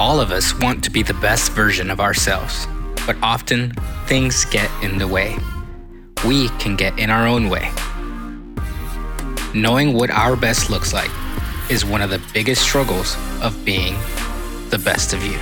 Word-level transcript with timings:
All 0.00 0.18
of 0.18 0.30
us 0.30 0.58
want 0.58 0.82
to 0.84 0.90
be 0.90 1.02
the 1.02 1.12
best 1.12 1.52
version 1.52 1.90
of 1.90 2.00
ourselves, 2.00 2.66
but 3.06 3.18
often 3.22 3.74
things 4.06 4.46
get 4.46 4.70
in 4.82 4.96
the 4.96 5.06
way. 5.06 5.36
We 6.26 6.48
can 6.58 6.74
get 6.74 6.98
in 6.98 7.10
our 7.10 7.26
own 7.26 7.50
way. 7.50 7.70
Knowing 9.52 9.92
what 9.92 10.10
our 10.10 10.36
best 10.36 10.70
looks 10.70 10.94
like 10.94 11.10
is 11.70 11.84
one 11.84 12.00
of 12.00 12.08
the 12.08 12.18
biggest 12.32 12.62
struggles 12.62 13.14
of 13.42 13.62
being 13.66 13.92
the 14.70 14.80
best 14.82 15.12
of 15.12 15.22
you. 15.22 15.38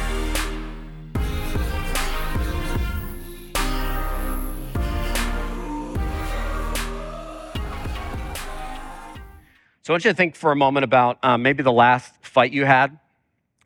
So 9.83 9.93
I 9.93 9.95
want 9.95 10.05
you 10.05 10.11
to 10.11 10.17
think 10.17 10.35
for 10.35 10.51
a 10.51 10.57
moment 10.57 10.83
about 10.83 11.21
um, 11.23 11.43
maybe 11.43 11.63
the 11.63 11.71
last 11.71 12.13
fight 12.23 12.53
you 12.53 12.65
had 12.65 12.99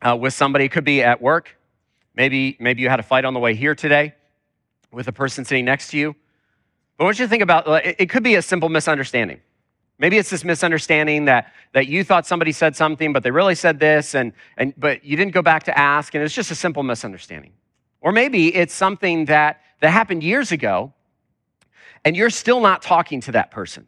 uh, 0.02 0.16
with 0.16 0.34
somebody. 0.34 0.66
It 0.66 0.72
could 0.72 0.84
be 0.84 1.02
at 1.02 1.22
work. 1.22 1.56
Maybe, 2.14 2.56
maybe 2.60 2.82
you 2.82 2.88
had 2.88 3.00
a 3.00 3.04
fight 3.04 3.24
on 3.24 3.32
the 3.32 3.40
way 3.40 3.54
here 3.54 3.74
today 3.74 4.14
with 4.90 5.08
a 5.08 5.12
person 5.12 5.44
sitting 5.44 5.64
next 5.64 5.90
to 5.90 5.98
you. 5.98 6.14
But 6.96 7.04
I 7.04 7.06
want 7.06 7.18
you 7.18 7.24
to 7.24 7.30
think 7.30 7.42
about 7.42 7.66
it, 7.86 7.96
it 7.98 8.10
could 8.10 8.22
be 8.22 8.34
a 8.34 8.42
simple 8.42 8.68
misunderstanding. 8.68 9.40
Maybe 9.98 10.18
it's 10.18 10.30
this 10.30 10.44
misunderstanding 10.44 11.26
that, 11.26 11.52
that 11.72 11.86
you 11.86 12.02
thought 12.02 12.26
somebody 12.26 12.52
said 12.52 12.74
something, 12.74 13.12
but 13.12 13.22
they 13.22 13.30
really 13.30 13.54
said 13.54 13.78
this, 13.78 14.14
and, 14.14 14.32
and, 14.56 14.74
but 14.76 15.04
you 15.04 15.16
didn't 15.16 15.32
go 15.32 15.42
back 15.42 15.62
to 15.64 15.78
ask, 15.78 16.14
and 16.14 16.24
it's 16.24 16.34
just 16.34 16.50
a 16.50 16.54
simple 16.54 16.82
misunderstanding. 16.82 17.52
Or 18.00 18.10
maybe 18.10 18.54
it's 18.54 18.74
something 18.74 19.26
that, 19.26 19.60
that 19.80 19.90
happened 19.90 20.24
years 20.24 20.50
ago, 20.50 20.92
and 22.04 22.16
you're 22.16 22.30
still 22.30 22.60
not 22.60 22.82
talking 22.82 23.20
to 23.22 23.32
that 23.32 23.52
person. 23.52 23.86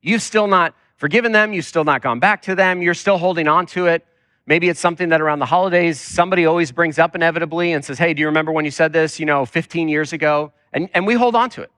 You've 0.00 0.22
still 0.22 0.46
not 0.46 0.74
forgiven 0.96 1.32
them, 1.32 1.52
you've 1.52 1.66
still 1.66 1.84
not 1.84 2.00
gone 2.00 2.18
back 2.18 2.42
to 2.42 2.54
them, 2.54 2.80
you're 2.80 2.94
still 2.94 3.18
holding 3.18 3.46
on 3.46 3.66
to 3.66 3.86
it. 3.86 4.06
Maybe 4.50 4.68
it's 4.68 4.80
something 4.80 5.10
that 5.10 5.20
around 5.20 5.38
the 5.38 5.46
holidays 5.46 6.00
somebody 6.00 6.44
always 6.44 6.72
brings 6.72 6.98
up 6.98 7.14
inevitably 7.14 7.72
and 7.72 7.84
says, 7.84 8.00
Hey, 8.00 8.14
do 8.14 8.20
you 8.20 8.26
remember 8.26 8.50
when 8.50 8.64
you 8.64 8.72
said 8.72 8.92
this, 8.92 9.20
you 9.20 9.24
know, 9.24 9.46
15 9.46 9.88
years 9.88 10.12
ago? 10.12 10.52
And, 10.72 10.90
and 10.92 11.06
we 11.06 11.14
hold 11.14 11.36
on 11.36 11.50
to 11.50 11.62
it. 11.62 11.70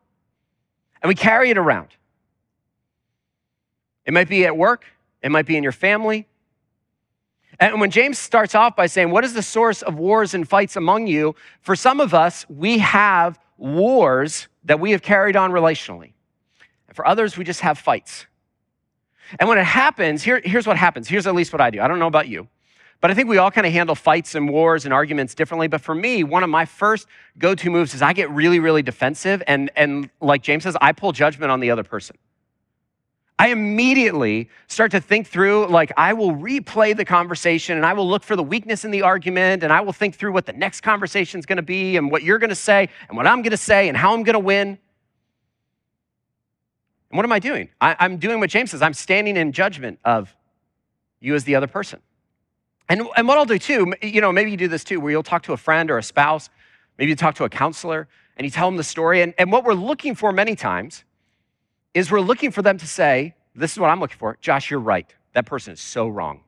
And 1.02 1.08
we 1.10 1.14
carry 1.14 1.50
it 1.50 1.58
around. 1.58 1.88
It 4.06 4.14
might 4.14 4.26
be 4.26 4.46
at 4.46 4.56
work, 4.56 4.86
it 5.20 5.30
might 5.30 5.44
be 5.44 5.58
in 5.58 5.62
your 5.62 5.72
family. 5.72 6.26
And 7.60 7.78
when 7.78 7.90
James 7.90 8.18
starts 8.18 8.54
off 8.54 8.74
by 8.74 8.86
saying, 8.86 9.10
What 9.10 9.22
is 9.22 9.34
the 9.34 9.42
source 9.42 9.82
of 9.82 9.98
wars 9.98 10.32
and 10.32 10.48
fights 10.48 10.74
among 10.74 11.08
you? 11.08 11.36
For 11.60 11.76
some 11.76 12.00
of 12.00 12.14
us, 12.14 12.46
we 12.48 12.78
have 12.78 13.38
wars 13.58 14.48
that 14.64 14.80
we 14.80 14.92
have 14.92 15.02
carried 15.02 15.36
on 15.36 15.52
relationally. 15.52 16.12
And 16.88 16.96
for 16.96 17.06
others, 17.06 17.36
we 17.36 17.44
just 17.44 17.60
have 17.60 17.78
fights. 17.78 18.24
And 19.38 19.46
when 19.46 19.58
it 19.58 19.64
happens, 19.64 20.22
here, 20.22 20.40
here's 20.42 20.66
what 20.66 20.78
happens. 20.78 21.06
Here's 21.06 21.26
at 21.26 21.34
least 21.34 21.52
what 21.52 21.60
I 21.60 21.68
do. 21.68 21.78
I 21.82 21.86
don't 21.86 21.98
know 21.98 22.06
about 22.06 22.28
you, 22.28 22.48
but 23.02 23.10
I 23.10 23.14
think 23.14 23.28
we 23.28 23.36
all 23.36 23.50
kind 23.50 23.66
of 23.66 23.72
handle 23.72 23.96
fights 23.96 24.36
and 24.36 24.48
wars 24.48 24.84
and 24.84 24.94
arguments 24.94 25.34
differently. 25.34 25.66
But 25.66 25.80
for 25.80 25.92
me, 25.92 26.22
one 26.22 26.44
of 26.44 26.48
my 26.48 26.64
first 26.64 27.08
go 27.36 27.52
to 27.52 27.68
moves 27.68 27.94
is 27.94 28.00
I 28.00 28.12
get 28.12 28.30
really, 28.30 28.60
really 28.60 28.80
defensive. 28.80 29.42
And, 29.48 29.72
and 29.74 30.08
like 30.20 30.42
James 30.42 30.62
says, 30.62 30.76
I 30.80 30.92
pull 30.92 31.10
judgment 31.10 31.50
on 31.50 31.58
the 31.58 31.72
other 31.72 31.82
person. 31.82 32.16
I 33.40 33.48
immediately 33.48 34.48
start 34.68 34.92
to 34.92 35.00
think 35.00 35.26
through, 35.26 35.66
like, 35.66 35.90
I 35.96 36.12
will 36.12 36.30
replay 36.30 36.96
the 36.96 37.04
conversation 37.04 37.76
and 37.76 37.84
I 37.84 37.92
will 37.92 38.08
look 38.08 38.22
for 38.22 38.36
the 38.36 38.42
weakness 38.44 38.84
in 38.84 38.92
the 38.92 39.02
argument 39.02 39.64
and 39.64 39.72
I 39.72 39.80
will 39.80 39.92
think 39.92 40.14
through 40.14 40.30
what 40.30 40.46
the 40.46 40.52
next 40.52 40.82
conversation 40.82 41.40
is 41.40 41.46
going 41.46 41.56
to 41.56 41.62
be 41.62 41.96
and 41.96 42.08
what 42.08 42.22
you're 42.22 42.38
going 42.38 42.50
to 42.50 42.54
say 42.54 42.88
and 43.08 43.16
what 43.16 43.26
I'm 43.26 43.42
going 43.42 43.50
to 43.50 43.56
say 43.56 43.88
and 43.88 43.96
how 43.96 44.14
I'm 44.14 44.22
going 44.22 44.34
to 44.34 44.38
win. 44.38 44.68
And 44.68 44.78
what 47.10 47.24
am 47.24 47.32
I 47.32 47.40
doing? 47.40 47.68
I, 47.80 47.96
I'm 47.98 48.18
doing 48.18 48.38
what 48.38 48.48
James 48.48 48.70
says. 48.70 48.80
I'm 48.80 48.94
standing 48.94 49.36
in 49.36 49.50
judgment 49.50 49.98
of 50.04 50.36
you 51.18 51.34
as 51.34 51.42
the 51.42 51.56
other 51.56 51.66
person. 51.66 51.98
And, 52.88 53.02
and 53.16 53.28
what 53.28 53.38
I'll 53.38 53.44
do 53.44 53.58
too, 53.58 53.94
you 54.02 54.20
know, 54.20 54.32
maybe 54.32 54.50
you 54.50 54.56
do 54.56 54.68
this 54.68 54.84
too, 54.84 55.00
where 55.00 55.10
you'll 55.10 55.22
talk 55.22 55.42
to 55.44 55.52
a 55.52 55.56
friend 55.56 55.90
or 55.90 55.98
a 55.98 56.02
spouse, 56.02 56.50
maybe 56.98 57.10
you 57.10 57.16
talk 57.16 57.34
to 57.36 57.44
a 57.44 57.48
counselor, 57.48 58.08
and 58.36 58.44
you 58.44 58.50
tell 58.50 58.68
them 58.68 58.76
the 58.76 58.84
story. 58.84 59.22
And, 59.22 59.34
and 59.38 59.52
what 59.52 59.64
we're 59.64 59.74
looking 59.74 60.14
for 60.14 60.32
many 60.32 60.56
times 60.56 61.04
is 61.94 62.10
we're 62.10 62.20
looking 62.20 62.50
for 62.50 62.62
them 62.62 62.78
to 62.78 62.86
say, 62.86 63.34
This 63.54 63.72
is 63.72 63.78
what 63.78 63.90
I'm 63.90 64.00
looking 64.00 64.18
for. 64.18 64.36
Josh, 64.40 64.70
you're 64.70 64.80
right. 64.80 65.12
That 65.34 65.46
person 65.46 65.72
is 65.74 65.80
so 65.80 66.08
wrong. 66.08 66.40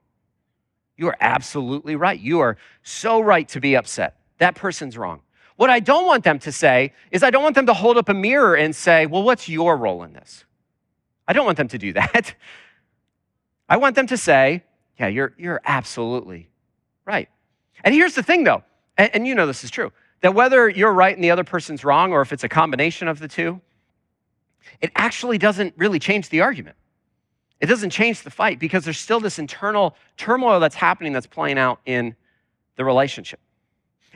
You 0.96 1.08
are 1.08 1.16
absolutely 1.20 1.96
right. 1.96 2.18
You 2.18 2.40
are 2.40 2.56
so 2.82 3.20
right 3.20 3.48
to 3.48 3.60
be 3.60 3.76
upset. 3.76 4.16
That 4.38 4.54
person's 4.54 4.96
wrong. 4.96 5.22
What 5.56 5.70
I 5.70 5.80
don't 5.80 6.06
want 6.06 6.24
them 6.24 6.38
to 6.40 6.52
say 6.52 6.92
is, 7.10 7.22
I 7.22 7.30
don't 7.30 7.42
want 7.42 7.54
them 7.54 7.66
to 7.66 7.74
hold 7.74 7.96
up 7.96 8.08
a 8.08 8.14
mirror 8.14 8.54
and 8.56 8.74
say, 8.74 9.06
Well, 9.06 9.22
what's 9.22 9.48
your 9.48 9.76
role 9.76 10.02
in 10.02 10.12
this? 10.12 10.44
I 11.26 11.32
don't 11.32 11.46
want 11.46 11.56
them 11.56 11.68
to 11.68 11.78
do 11.78 11.92
that. 11.94 12.34
I 13.68 13.76
want 13.76 13.96
them 13.96 14.06
to 14.08 14.16
say, 14.16 14.62
yeah, 14.98 15.08
you're, 15.08 15.34
you're 15.36 15.60
absolutely 15.64 16.48
right. 17.04 17.28
And 17.82 17.94
here's 17.94 18.14
the 18.14 18.22
thing, 18.22 18.44
though, 18.44 18.62
and, 18.96 19.10
and, 19.14 19.26
you 19.26 19.34
know 19.34 19.46
this 19.46 19.64
is 19.64 19.70
true, 19.70 19.92
that 20.20 20.34
whether 20.34 20.68
you're 20.68 20.92
right 20.92 21.14
and 21.14 21.22
the 21.22 21.30
other 21.30 21.44
person's 21.44 21.84
wrong, 21.84 22.12
or 22.12 22.20
if 22.22 22.32
it's 22.32 22.44
a 22.44 22.48
combination 22.48 23.08
of 23.08 23.18
the 23.18 23.28
two, 23.28 23.60
it 24.80 24.90
actually 24.96 25.38
doesn't 25.38 25.74
really 25.76 25.98
change 25.98 26.28
the 26.28 26.40
argument. 26.40 26.76
It 27.60 27.66
doesn't 27.66 27.90
change 27.90 28.22
the 28.22 28.30
fight 28.30 28.58
because 28.58 28.84
there's 28.84 28.98
still 28.98 29.20
this 29.20 29.38
internal 29.38 29.96
turmoil 30.16 30.60
that's 30.60 30.74
happening 30.74 31.12
that's 31.12 31.26
playing 31.26 31.58
out 31.58 31.80
in 31.86 32.14
the 32.76 32.84
relationship. 32.84 33.40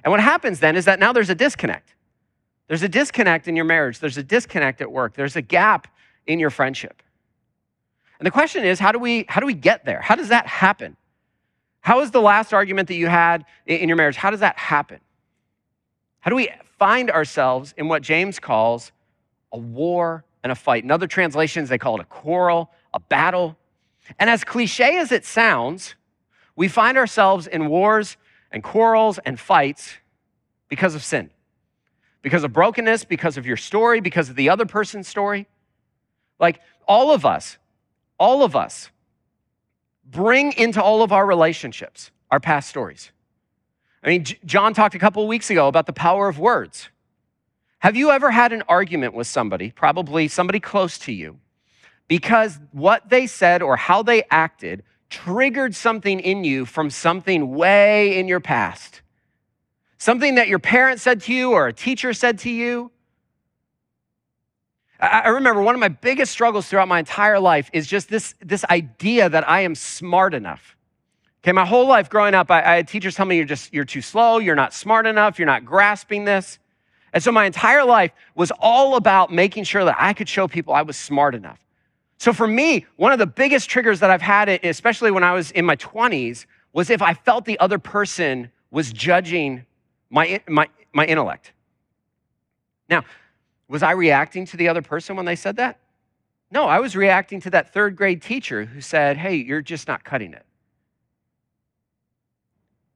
And 0.04 0.10
what 0.10 0.20
happens 0.20 0.60
then 0.60 0.76
is 0.76 0.84
that 0.84 0.98
now 0.98 1.12
there's 1.12 1.30
a 1.30 1.34
disconnect. 1.34 1.94
There's 2.68 2.82
a 2.82 2.88
disconnect 2.88 3.48
in 3.48 3.56
your 3.56 3.64
marriage, 3.64 3.98
there's 3.98 4.18
a 4.18 4.22
disconnect 4.22 4.80
at 4.80 4.92
work, 4.92 5.14
there's 5.14 5.36
a 5.36 5.42
gap 5.42 5.88
in 6.26 6.38
your 6.38 6.50
friendship. 6.50 7.02
And 8.18 8.26
the 8.26 8.30
question 8.30 8.64
is, 8.64 8.78
how 8.78 8.92
do 8.92 8.98
we 8.98 9.24
how 9.28 9.40
do 9.40 9.46
we 9.46 9.54
get 9.54 9.84
there? 9.84 10.00
How 10.00 10.14
does 10.14 10.28
that 10.28 10.46
happen? 10.46 10.96
How 11.80 12.00
is 12.00 12.10
the 12.10 12.20
last 12.20 12.52
argument 12.52 12.88
that 12.88 12.96
you 12.96 13.06
had 13.06 13.44
in 13.66 13.88
your 13.88 13.96
marriage? 13.96 14.16
How 14.16 14.30
does 14.30 14.40
that 14.40 14.58
happen? 14.58 15.00
How 16.20 16.30
do 16.30 16.36
we 16.36 16.50
find 16.78 17.10
ourselves 17.10 17.72
in 17.76 17.88
what 17.88 18.02
James 18.02 18.38
calls 18.38 18.92
a 19.52 19.58
war 19.58 20.24
and 20.42 20.52
a 20.52 20.54
fight? 20.54 20.84
In 20.84 20.90
other 20.90 21.06
translations, 21.06 21.68
they 21.68 21.78
call 21.78 21.96
it 21.96 22.02
a 22.02 22.06
quarrel, 22.06 22.70
a 22.92 23.00
battle. 23.00 23.56
And 24.18 24.28
as 24.28 24.44
cliche 24.44 24.98
as 24.98 25.12
it 25.12 25.24
sounds, 25.24 25.94
we 26.56 26.68
find 26.68 26.98
ourselves 26.98 27.46
in 27.46 27.68
wars 27.68 28.16
and 28.50 28.62
quarrels 28.62 29.18
and 29.24 29.38
fights 29.38 29.94
because 30.68 30.94
of 30.94 31.04
sin, 31.04 31.30
because 32.22 32.44
of 32.44 32.52
brokenness, 32.52 33.04
because 33.04 33.36
of 33.36 33.46
your 33.46 33.56
story, 33.56 34.00
because 34.00 34.28
of 34.28 34.36
the 34.36 34.50
other 34.50 34.66
person's 34.66 35.06
story. 35.06 35.46
Like 36.40 36.60
all 36.86 37.12
of 37.12 37.24
us, 37.24 37.58
all 38.18 38.42
of 38.42 38.54
us 38.56 38.90
bring 40.04 40.52
into 40.52 40.82
all 40.82 41.02
of 41.02 41.12
our 41.12 41.26
relationships 41.26 42.10
our 42.30 42.40
past 42.40 42.68
stories. 42.68 43.10
I 44.02 44.08
mean, 44.08 44.24
John 44.44 44.74
talked 44.74 44.94
a 44.94 44.98
couple 44.98 45.22
of 45.22 45.28
weeks 45.28 45.50
ago 45.50 45.68
about 45.68 45.86
the 45.86 45.92
power 45.92 46.28
of 46.28 46.38
words. 46.38 46.88
Have 47.80 47.96
you 47.96 48.10
ever 48.10 48.30
had 48.30 48.52
an 48.52 48.62
argument 48.68 49.14
with 49.14 49.26
somebody, 49.26 49.70
probably 49.70 50.28
somebody 50.28 50.60
close 50.60 50.98
to 51.00 51.12
you, 51.12 51.38
because 52.08 52.58
what 52.72 53.08
they 53.08 53.26
said 53.26 53.62
or 53.62 53.76
how 53.76 54.02
they 54.02 54.24
acted 54.30 54.82
triggered 55.10 55.74
something 55.74 56.20
in 56.20 56.44
you 56.44 56.66
from 56.66 56.90
something 56.90 57.54
way 57.54 58.18
in 58.18 58.28
your 58.28 58.40
past? 58.40 59.02
Something 59.96 60.36
that 60.36 60.48
your 60.48 60.58
parents 60.58 61.02
said 61.02 61.22
to 61.22 61.34
you 61.34 61.52
or 61.52 61.66
a 61.66 61.72
teacher 61.72 62.12
said 62.12 62.38
to 62.40 62.50
you? 62.50 62.90
I 65.00 65.28
remember 65.28 65.62
one 65.62 65.76
of 65.76 65.80
my 65.80 65.88
biggest 65.88 66.32
struggles 66.32 66.68
throughout 66.68 66.88
my 66.88 66.98
entire 66.98 67.38
life 67.38 67.70
is 67.72 67.86
just 67.86 68.08
this, 68.08 68.34
this 68.40 68.64
idea 68.64 69.28
that 69.28 69.48
I 69.48 69.60
am 69.60 69.76
smart 69.76 70.34
enough. 70.34 70.76
Okay, 71.44 71.52
my 71.52 71.64
whole 71.64 71.86
life 71.86 72.10
growing 72.10 72.34
up, 72.34 72.50
I, 72.50 72.62
I, 72.62 72.76
had 72.76 72.88
teachers 72.88 73.14
tell 73.14 73.24
me 73.24 73.36
you're 73.36 73.44
just 73.44 73.72
you're 73.72 73.84
too 73.84 74.02
slow, 74.02 74.38
you're 74.38 74.56
not 74.56 74.74
smart 74.74 75.06
enough, 75.06 75.38
you're 75.38 75.46
not 75.46 75.64
grasping 75.64 76.24
this. 76.24 76.58
And 77.12 77.22
so 77.22 77.30
my 77.30 77.44
entire 77.44 77.84
life 77.84 78.10
was 78.34 78.50
all 78.58 78.96
about 78.96 79.32
making 79.32 79.64
sure 79.64 79.84
that 79.84 79.96
I 79.98 80.12
could 80.12 80.28
show 80.28 80.48
people 80.48 80.74
I 80.74 80.82
was 80.82 80.96
smart 80.96 81.36
enough. 81.36 81.64
So 82.18 82.32
for 82.32 82.48
me, 82.48 82.84
one 82.96 83.12
of 83.12 83.20
the 83.20 83.26
biggest 83.26 83.70
triggers 83.70 84.00
that 84.00 84.10
I've 84.10 84.20
had, 84.20 84.48
especially 84.64 85.12
when 85.12 85.22
I 85.22 85.32
was 85.32 85.52
in 85.52 85.64
my 85.64 85.76
20s, 85.76 86.46
was 86.72 86.90
if 86.90 87.00
I 87.00 87.14
felt 87.14 87.44
the 87.44 87.58
other 87.60 87.78
person 87.78 88.50
was 88.72 88.92
judging 88.92 89.64
my, 90.10 90.40
my, 90.48 90.68
my 90.92 91.06
intellect. 91.06 91.52
Now, 92.90 93.04
was 93.68 93.82
I 93.82 93.92
reacting 93.92 94.46
to 94.46 94.56
the 94.56 94.68
other 94.68 94.82
person 94.82 95.16
when 95.16 95.26
they 95.26 95.36
said 95.36 95.56
that? 95.56 95.78
No, 96.50 96.64
I 96.64 96.80
was 96.80 96.96
reacting 96.96 97.40
to 97.42 97.50
that 97.50 97.72
third 97.72 97.96
grade 97.96 98.22
teacher 98.22 98.64
who 98.64 98.80
said, 98.80 99.18
hey, 99.18 99.36
you're 99.36 99.60
just 99.60 99.86
not 99.86 100.04
cutting 100.04 100.32
it. 100.32 100.46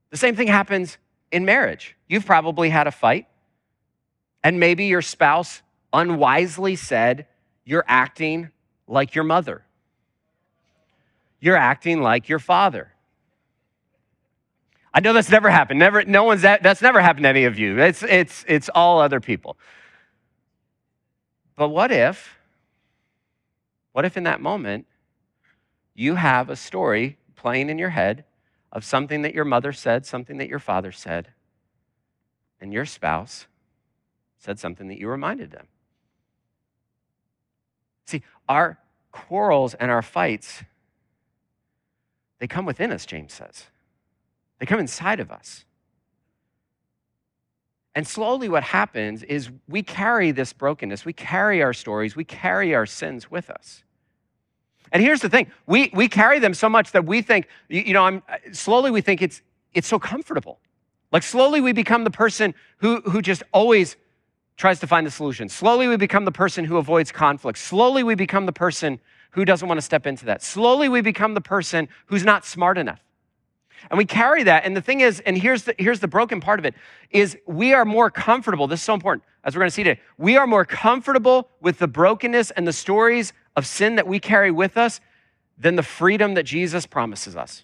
The 0.09 0.17
same 0.17 0.35
thing 0.35 0.47
happens 0.47 0.97
in 1.31 1.45
marriage. 1.45 1.95
You've 2.07 2.25
probably 2.25 2.69
had 2.69 2.85
a 2.85 2.91
fight, 2.91 3.27
and 4.43 4.59
maybe 4.59 4.85
your 4.85 5.01
spouse 5.01 5.63
unwisely 5.91 6.75
said, 6.75 7.25
You're 7.65 7.85
acting 7.87 8.51
like 8.87 9.15
your 9.15 9.23
mother. 9.23 9.65
You're 11.39 11.57
acting 11.57 12.01
like 12.01 12.29
your 12.29 12.39
father. 12.39 12.93
I 14.93 14.99
know 14.99 15.13
that's 15.13 15.31
never 15.31 15.49
happened. 15.49 15.79
Never, 15.79 16.03
no 16.03 16.23
one's 16.23 16.43
that, 16.43 16.61
that's 16.61 16.81
never 16.81 17.01
happened 17.01 17.23
to 17.23 17.29
any 17.29 17.45
of 17.45 17.57
you. 17.57 17.79
It's, 17.79 18.03
it's, 18.03 18.45
it's 18.47 18.69
all 18.69 18.99
other 18.99 19.19
people. 19.19 19.57
But 21.55 21.69
what 21.69 21.91
if, 21.91 22.37
what 23.91 24.05
if 24.05 24.17
in 24.17 24.23
that 24.23 24.41
moment 24.41 24.87
you 25.93 26.15
have 26.15 26.49
a 26.49 26.55
story 26.55 27.17
playing 27.35 27.69
in 27.69 27.77
your 27.77 27.89
head 27.89 28.25
of 28.71 28.83
something 28.83 29.21
that 29.21 29.35
your 29.35 29.45
mother 29.45 29.71
said, 29.71 30.05
something 30.05 30.37
that 30.37 30.49
your 30.49 30.59
father 30.59 30.91
said, 30.91 31.29
and 32.59 32.73
your 32.73 32.85
spouse 32.85 33.45
said 34.37 34.59
something 34.59 34.87
that 34.87 34.99
you 34.99 35.07
reminded 35.07 35.51
them. 35.51 35.67
See, 38.05 38.23
our 38.49 38.79
quarrels 39.11 39.73
and 39.75 39.91
our 39.91 40.01
fights, 40.01 40.63
they 42.39 42.47
come 42.47 42.65
within 42.65 42.91
us, 42.91 43.05
James 43.05 43.33
says. 43.33 43.67
They 44.59 44.65
come 44.65 44.79
inside 44.79 45.19
of 45.19 45.31
us. 45.31 45.65
And 47.95 48.07
slowly, 48.07 48.49
what 48.49 48.63
happens 48.63 49.21
is 49.23 49.51
we 49.67 49.83
carry 49.83 50.31
this 50.31 50.51
brokenness, 50.51 51.05
we 51.05 51.13
carry 51.13 51.61
our 51.61 51.73
stories, 51.73 52.15
we 52.15 52.23
carry 52.23 52.73
our 52.73 52.85
sins 52.85 53.29
with 53.29 53.49
us. 53.49 53.83
And 54.91 55.01
here's 55.01 55.21
the 55.21 55.29
thing 55.29 55.51
we, 55.65 55.91
we 55.93 56.07
carry 56.07 56.39
them 56.39 56.53
so 56.53 56.69
much 56.69 56.91
that 56.91 57.05
we 57.05 57.21
think, 57.21 57.47
you, 57.67 57.81
you 57.81 57.93
know, 57.93 58.03
I'm, 58.05 58.23
uh, 58.29 58.37
slowly 58.51 58.91
we 58.91 59.01
think 59.01 59.21
it's, 59.21 59.41
it's 59.73 59.87
so 59.87 59.99
comfortable. 59.99 60.59
Like 61.11 61.23
slowly 61.23 61.61
we 61.61 61.71
become 61.73 62.03
the 62.03 62.11
person 62.11 62.55
who, 62.77 63.01
who 63.01 63.21
just 63.21 63.43
always 63.51 63.95
tries 64.57 64.79
to 64.79 64.87
find 64.87 65.05
the 65.05 65.11
solution. 65.11 65.49
Slowly 65.49 65.87
we 65.87 65.97
become 65.97 66.25
the 66.25 66.31
person 66.31 66.65
who 66.65 66.77
avoids 66.77 67.11
conflict. 67.11 67.57
Slowly 67.57 68.03
we 68.03 68.15
become 68.15 68.45
the 68.45 68.53
person 68.53 68.99
who 69.31 69.45
doesn't 69.45 69.67
want 69.67 69.79
to 69.79 69.81
step 69.83 70.05
into 70.05 70.25
that. 70.25 70.43
Slowly 70.43 70.89
we 70.89 71.01
become 71.01 71.33
the 71.33 71.41
person 71.41 71.89
who's 72.07 72.23
not 72.23 72.45
smart 72.45 72.77
enough. 72.77 73.03
And 73.89 73.97
we 73.97 74.05
carry 74.05 74.43
that. 74.43 74.65
And 74.65 74.75
the 74.75 74.81
thing 74.81 75.01
is, 75.01 75.19
and 75.21 75.37
here's 75.37 75.63
the, 75.63 75.75
here's 75.77 75.99
the 75.99 76.07
broken 76.07 76.39
part 76.39 76.59
of 76.59 76.65
it, 76.65 76.73
is 77.11 77.37
we 77.45 77.73
are 77.73 77.85
more 77.85 78.09
comfortable. 78.09 78.67
This 78.67 78.79
is 78.79 78.85
so 78.85 78.93
important, 78.93 79.23
as 79.43 79.55
we're 79.55 79.61
going 79.61 79.69
to 79.69 79.75
see 79.75 79.83
today. 79.83 80.01
We 80.17 80.37
are 80.37 80.47
more 80.47 80.65
comfortable 80.65 81.49
with 81.61 81.79
the 81.79 81.87
brokenness 81.87 82.51
and 82.51 82.67
the 82.67 82.73
stories 82.73 83.33
of 83.55 83.67
sin 83.67 83.95
that 83.95 84.07
we 84.07 84.19
carry 84.19 84.51
with 84.51 84.77
us 84.77 84.99
than 85.57 85.75
the 85.75 85.83
freedom 85.83 86.33
that 86.33 86.43
Jesus 86.43 86.85
promises 86.85 87.35
us. 87.35 87.63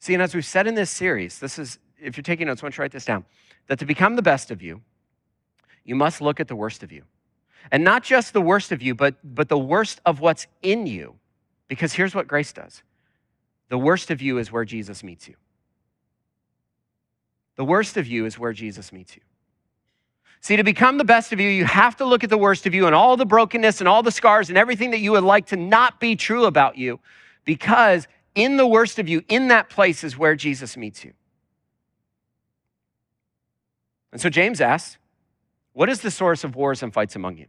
See, 0.00 0.14
and 0.14 0.22
as 0.22 0.34
we've 0.34 0.44
said 0.44 0.66
in 0.66 0.74
this 0.74 0.90
series, 0.90 1.38
this 1.38 1.58
is, 1.58 1.78
if 2.00 2.16
you're 2.16 2.22
taking 2.22 2.46
notes, 2.46 2.62
I 2.62 2.66
want 2.66 2.76
you 2.76 2.82
write 2.82 2.92
this 2.92 3.04
down, 3.04 3.24
that 3.66 3.78
to 3.78 3.86
become 3.86 4.16
the 4.16 4.22
best 4.22 4.50
of 4.50 4.62
you, 4.62 4.82
you 5.84 5.94
must 5.94 6.20
look 6.20 6.40
at 6.40 6.48
the 6.48 6.56
worst 6.56 6.82
of 6.82 6.92
you. 6.92 7.02
And 7.70 7.84
not 7.84 8.02
just 8.02 8.32
the 8.32 8.40
worst 8.40 8.72
of 8.72 8.82
you, 8.82 8.94
but, 8.94 9.16
but 9.22 9.48
the 9.48 9.58
worst 9.58 10.00
of 10.06 10.20
what's 10.20 10.46
in 10.62 10.86
you. 10.86 11.16
Because 11.68 11.92
here's 11.92 12.14
what 12.14 12.26
grace 12.26 12.52
does 12.52 12.82
the 13.68 13.78
worst 13.78 14.10
of 14.10 14.22
you 14.22 14.38
is 14.38 14.50
where 14.50 14.64
Jesus 14.64 15.04
meets 15.04 15.28
you. 15.28 15.34
The 17.56 17.64
worst 17.64 17.96
of 17.96 18.06
you 18.06 18.24
is 18.24 18.38
where 18.38 18.52
Jesus 18.52 18.92
meets 18.92 19.16
you. 19.16 19.22
See, 20.40 20.56
to 20.56 20.62
become 20.62 20.98
the 20.98 21.04
best 21.04 21.32
of 21.32 21.40
you, 21.40 21.48
you 21.48 21.64
have 21.64 21.96
to 21.96 22.04
look 22.04 22.22
at 22.22 22.30
the 22.30 22.38
worst 22.38 22.66
of 22.66 22.74
you 22.74 22.86
and 22.86 22.94
all 22.94 23.16
the 23.16 23.26
brokenness 23.26 23.80
and 23.80 23.88
all 23.88 24.02
the 24.02 24.12
scars 24.12 24.48
and 24.48 24.56
everything 24.56 24.92
that 24.92 25.00
you 25.00 25.10
would 25.12 25.24
like 25.24 25.46
to 25.46 25.56
not 25.56 25.98
be 25.98 26.14
true 26.14 26.44
about 26.44 26.78
you, 26.78 27.00
because 27.44 28.06
in 28.34 28.56
the 28.56 28.66
worst 28.66 28.98
of 29.00 29.08
you, 29.08 29.24
in 29.28 29.48
that 29.48 29.68
place 29.68 30.04
is 30.04 30.16
where 30.16 30.36
Jesus 30.36 30.76
meets 30.76 31.04
you. 31.04 31.12
And 34.12 34.20
so 34.20 34.30
James 34.30 34.60
asks, 34.60 34.96
What 35.78 35.88
is 35.88 36.00
the 36.00 36.10
source 36.10 36.42
of 36.42 36.56
wars 36.56 36.82
and 36.82 36.92
fights 36.92 37.14
among 37.14 37.36
you? 37.36 37.46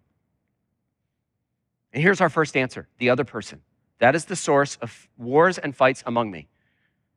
And 1.92 2.04
here's 2.04 2.22
our 2.22 2.30
first 2.30 2.56
answer 2.56 2.88
the 3.00 3.10
other 3.10 3.24
person. 3.24 3.62
That 3.98 4.14
is 4.14 4.26
the 4.26 4.36
source 4.36 4.76
of 4.84 5.10
wars 5.18 5.58
and 5.58 5.76
fights 5.76 6.04
among 6.06 6.30
me. 6.30 6.48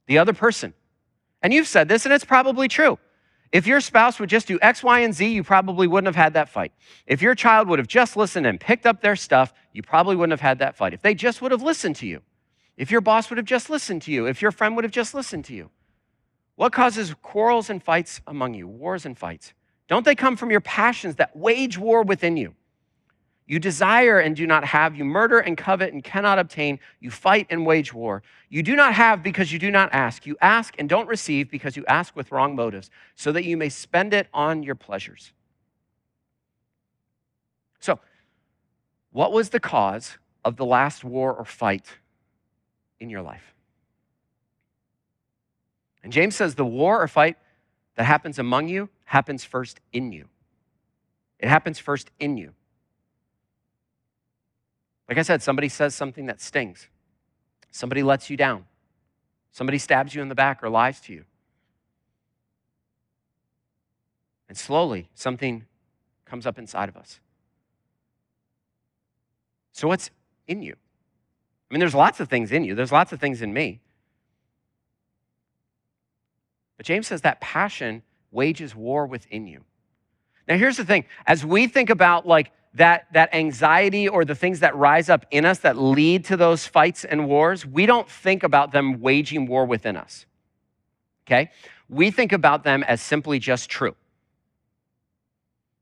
The 0.06 0.17
other 0.17 0.32
person. 0.32 0.73
And 1.43 1.53
you've 1.53 1.67
said 1.67 1.87
this, 1.87 2.06
and 2.06 2.14
it's 2.14 2.25
probably 2.25 2.67
true. 2.67 2.99
If 3.53 3.67
your 3.67 3.82
spouse 3.82 4.19
would 4.19 4.31
just 4.31 4.49
do 4.49 4.59
X, 4.62 4.82
Y, 4.82 5.00
and 5.00 5.12
Z, 5.12 5.31
you 5.31 5.44
probably 5.44 5.87
wouldn't 5.87 6.06
have 6.06 6.17
had 6.17 6.32
that 6.32 6.49
fight. 6.49 6.73
If 7.06 7.20
your 7.20 7.35
child 7.35 7.69
would 7.69 7.79
have 7.79 7.88
just 7.88 8.17
listened 8.17 8.47
and 8.47 8.59
picked 8.59 8.87
up 8.87 9.03
their 9.03 9.14
stuff, 9.14 9.53
you 9.75 9.82
probably 9.82 10.17
wouldn't 10.17 10.32
have 10.32 10.41
had 10.41 10.61
that 10.61 10.79
fight. 10.79 10.94
If 10.94 11.03
they 11.03 11.14
just 11.14 11.43
would 11.43 11.53
have 11.53 11.62
listened 11.62 11.97
to 11.97 12.06
you, 12.06 12.23
if 12.79 12.91
your 12.91 13.03
boss 13.03 13.29
would 13.29 13.37
have 13.37 13.44
just 13.44 13.69
listened 13.69 14.00
to 14.03 14.12
you, 14.12 14.25
if 14.25 14.41
your 14.41 14.50
friend 14.50 14.76
would 14.76 14.85
have 14.85 14.91
just 14.91 15.12
listened 15.12 15.44
to 15.44 15.55
you. 15.55 15.69
What 16.55 16.73
causes 16.73 17.14
quarrels 17.20 17.69
and 17.69 17.82
fights 17.82 18.23
among 18.26 18.55
you, 18.55 18.67
wars 18.67 19.05
and 19.05 19.19
fights? 19.19 19.53
Don't 19.93 20.06
they 20.06 20.15
come 20.15 20.39
from 20.39 20.50
your 20.50 20.62
passions 20.62 21.17
that 21.17 21.37
wage 21.37 21.77
war 21.77 22.03
within 22.03 22.39
you? 22.39 22.55
You 23.47 23.59
desire 23.59 24.21
and 24.21 24.35
do 24.35 24.47
not 24.47 24.65
have. 24.65 24.97
You 24.97 25.05
murder 25.05 25.39
and 25.39 25.55
covet 25.55 25.93
and 25.93 26.03
cannot 26.03 26.39
obtain. 26.39 26.81
You 26.99 27.11
fight 27.11 27.47
and 27.50 27.67
wage 27.67 27.93
war. 27.93 28.23
You 28.49 28.62
do 28.62 28.75
not 28.75 28.94
have 28.94 29.23
because 29.23 29.53
you 29.53 29.59
do 29.59 29.71
not 29.71 29.93
ask. 29.93 30.25
You 30.25 30.39
ask 30.41 30.75
and 30.79 30.89
don't 30.89 31.06
receive 31.09 31.50
because 31.50 31.77
you 31.77 31.85
ask 31.89 32.17
with 32.17 32.33
wrong 32.33 32.56
motives, 32.56 32.89
so 33.17 33.33
that 33.33 33.44
you 33.44 33.59
may 33.59 33.69
spend 33.69 34.15
it 34.15 34.29
on 34.33 34.62
your 34.62 34.77
pleasures. 34.77 35.35
So, 37.79 38.00
what 39.11 39.31
was 39.31 39.50
the 39.50 39.61
cause 39.61 40.17
of 40.43 40.56
the 40.56 40.65
last 40.65 41.05
war 41.05 41.35
or 41.35 41.45
fight 41.45 41.99
in 42.99 43.11
your 43.11 43.21
life? 43.21 43.53
And 46.03 46.11
James 46.11 46.35
says 46.35 46.55
the 46.55 46.65
war 46.65 47.03
or 47.03 47.09
fight 47.09 47.37
that 47.97 48.05
happens 48.05 48.38
among 48.38 48.69
you 48.69 48.88
happens 49.12 49.44
first 49.44 49.79
in 49.93 50.11
you. 50.11 50.26
It 51.38 51.47
happens 51.47 51.79
first 51.79 52.11
in 52.19 52.38
you. 52.38 52.55
Like 55.06 55.19
I 55.19 55.23
said, 55.23 55.43
somebody 55.43 55.69
says 55.69 55.94
something 55.94 56.25
that 56.26 56.41
stings, 56.41 56.88
somebody 57.70 58.03
lets 58.03 58.31
you 58.31 58.38
down, 58.38 58.64
somebody 59.50 59.76
stabs 59.76 60.14
you 60.14 60.23
in 60.23 60.31
the 60.31 60.35
back 60.35 60.62
or 60.62 60.70
lies 60.70 60.99
to 61.03 61.12
you. 61.12 61.25
And 64.49 64.56
slowly, 64.56 65.11
something 65.14 65.67
comes 66.25 66.47
up 66.47 66.59
inside 66.59 66.88
of 66.88 66.97
us. 66.97 67.20
So, 69.73 69.88
what's 69.88 70.09
in 70.49 70.62
you? 70.62 70.73
I 70.73 71.75
mean, 71.75 71.81
there's 71.81 71.94
lots 71.94 72.19
of 72.19 72.31
things 72.31 72.50
in 72.50 72.64
you, 72.64 72.75
there's 72.75 72.93
lots 72.93 73.12
of 73.12 73.20
things 73.20 73.43
in 73.43 73.53
me. 73.53 73.81
But 76.79 76.87
James 76.87 77.09
says 77.09 77.20
that 77.20 77.43
passion 77.43 78.03
wages 78.32 78.75
war 78.75 79.06
within 79.06 79.46
you. 79.46 79.62
Now, 80.49 80.56
here's 80.56 80.76
the 80.76 80.84
thing 80.84 81.05
as 81.26 81.46
we 81.46 81.69
think 81.69 81.90
about 81.90 82.26
like 82.26 82.50
that, 82.75 83.06
that 83.12 83.34
anxiety 83.34 84.08
or 84.08 84.25
the 84.25 84.34
things 84.34 84.61
that 84.61 84.75
rise 84.75 85.08
up 85.08 85.26
in 85.31 85.44
us 85.44 85.58
that 85.61 85.76
lead 85.76 86.25
to 86.26 86.37
those 86.37 86.67
fights 86.67 87.05
and 87.05 87.29
wars, 87.29 87.67
we 87.67 87.87
don't 87.87 88.08
think 88.08 88.43
about 88.43 88.73
them 88.73 89.00
waging 89.00 89.46
war 89.46 89.67
within 89.67 89.96
us. 89.96 90.26
Okay? 91.26 91.50
We 91.88 92.11
think 92.11 92.32
about 92.32 92.64
them 92.64 92.82
as 92.82 93.00
simply 93.00 93.38
just 93.38 93.69
true. 93.69 93.94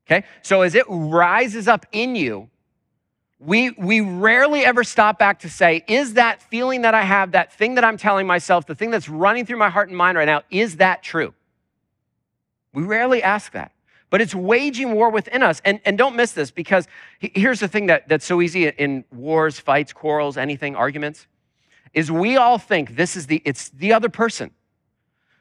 Okay? 0.05 0.25
So 0.41 0.61
as 0.61 0.75
it 0.75 0.85
rises 0.89 1.67
up 1.67 1.85
in 1.91 2.15
you, 2.15 2.49
we, 3.39 3.71
we 3.71 4.01
rarely 4.01 4.63
ever 4.63 4.83
stop 4.83 5.17
back 5.17 5.39
to 5.39 5.49
say, 5.49 5.83
is 5.87 6.13
that 6.13 6.43
feeling 6.43 6.83
that 6.83 6.93
I 6.93 7.01
have, 7.01 7.31
that 7.31 7.51
thing 7.53 7.75
that 7.75 7.83
I'm 7.83 7.97
telling 7.97 8.27
myself, 8.27 8.67
the 8.67 8.75
thing 8.75 8.91
that's 8.91 9.09
running 9.09 9.45
through 9.45 9.57
my 9.57 9.69
heart 9.69 9.87
and 9.87 9.97
mind 9.97 10.17
right 10.17 10.25
now, 10.25 10.43
is 10.51 10.77
that 10.77 11.01
true? 11.01 11.33
We 12.73 12.83
rarely 12.83 13.21
ask 13.21 13.51
that 13.53 13.71
but 14.11 14.19
it's 14.19 14.35
waging 14.35 14.91
war 14.91 15.09
within 15.09 15.41
us. 15.41 15.61
And, 15.65 15.79
and 15.85 15.97
don't 15.97 16.15
miss 16.15 16.33
this 16.33 16.51
because 16.51 16.87
here's 17.17 17.61
the 17.61 17.67
thing 17.67 17.87
that, 17.87 18.07
that's 18.07 18.25
so 18.25 18.41
easy 18.41 18.67
in 18.67 19.05
wars, 19.09 19.57
fights, 19.57 19.93
quarrels, 19.93 20.37
anything, 20.37 20.75
arguments, 20.75 21.25
is 21.93 22.11
we 22.11 22.35
all 22.35 22.57
think 22.57 22.97
this 22.97 23.15
is 23.15 23.25
the, 23.27 23.41
it's 23.45 23.69
the 23.69 23.93
other 23.93 24.09
person. 24.09 24.51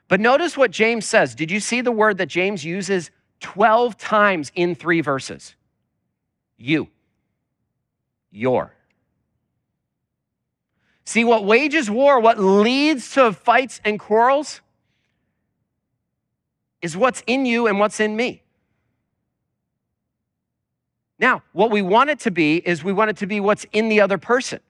But 0.07 0.21
notice 0.21 0.57
what 0.57 0.71
James 0.71 1.05
says. 1.05 1.35
Did 1.35 1.51
you 1.51 1.59
see 1.59 1.81
the 1.81 1.93
word 1.93 2.19
that 2.19 2.27
James 2.27 2.65
uses 2.65 3.11
12 3.41 3.99
times 3.99 4.53
in 4.55 4.77
three 4.77 5.01
verses? 5.01 5.57
You. 6.57 6.89
Your. 8.31 8.73
See, 11.05 11.25
what 11.25 11.45
wages 11.45 11.91
war, 11.91 12.21
what 12.21 12.39
leads 12.39 13.15
to 13.15 13.33
fights 13.33 13.81
and 13.85 13.99
quarrels, 13.99 14.61
is 16.83 16.97
what's 16.97 17.23
in 17.27 17.47
you 17.47 17.67
and 17.67 17.79
what's 17.79 18.01
in 18.01 18.17
me. 18.17 18.43
Now, 21.19 21.43
what 21.53 21.71
we 21.71 21.83
want 21.83 22.09
it 22.09 22.21
to 22.21 22.31
be 22.31 22.57
is 22.57 22.83
we 22.83 22.95
want 22.95 23.11
it 23.11 23.19
to 23.19 23.27
be 23.27 23.41
what's 23.41 23.67
in 23.73 23.91
the 23.91 24.01
other 24.01 24.17
person. 24.17 24.61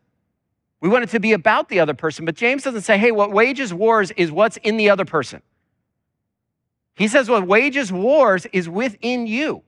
We 0.80 0.88
want 0.88 1.04
it 1.04 1.10
to 1.10 1.20
be 1.20 1.32
about 1.32 1.68
the 1.68 1.78
other 1.78 1.94
person. 1.94 2.24
But 2.24 2.34
James 2.34 2.64
doesn't 2.64 2.82
say, 2.82 2.98
hey, 2.98 3.12
what 3.12 3.30
wages 3.30 3.72
wars 3.72 4.10
is 4.12 4.32
what's 4.32 4.56
in 4.56 4.76
the 4.76 4.90
other 4.90 5.04
person. 5.04 5.42
He 6.96 7.06
says 7.06 7.30
what 7.30 7.46
wages 7.46 7.92
wars 7.92 8.46
is 8.46 8.68
within 8.68 9.26
you. 9.26 9.62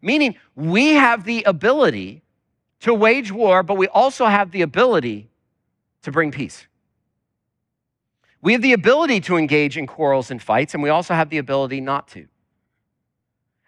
Meaning, 0.00 0.36
we 0.54 0.94
have 0.94 1.24
the 1.24 1.42
ability 1.42 2.22
to 2.80 2.94
wage 2.94 3.32
war, 3.32 3.64
but 3.64 3.74
we 3.74 3.88
also 3.88 4.26
have 4.26 4.52
the 4.52 4.62
ability 4.62 5.28
to 6.02 6.12
bring 6.12 6.30
peace. 6.30 6.67
We 8.40 8.52
have 8.52 8.62
the 8.62 8.72
ability 8.72 9.20
to 9.22 9.36
engage 9.36 9.76
in 9.76 9.86
quarrels 9.86 10.30
and 10.30 10.40
fights, 10.40 10.74
and 10.74 10.82
we 10.82 10.90
also 10.90 11.14
have 11.14 11.30
the 11.30 11.38
ability 11.38 11.80
not 11.80 12.08
to. 12.08 12.26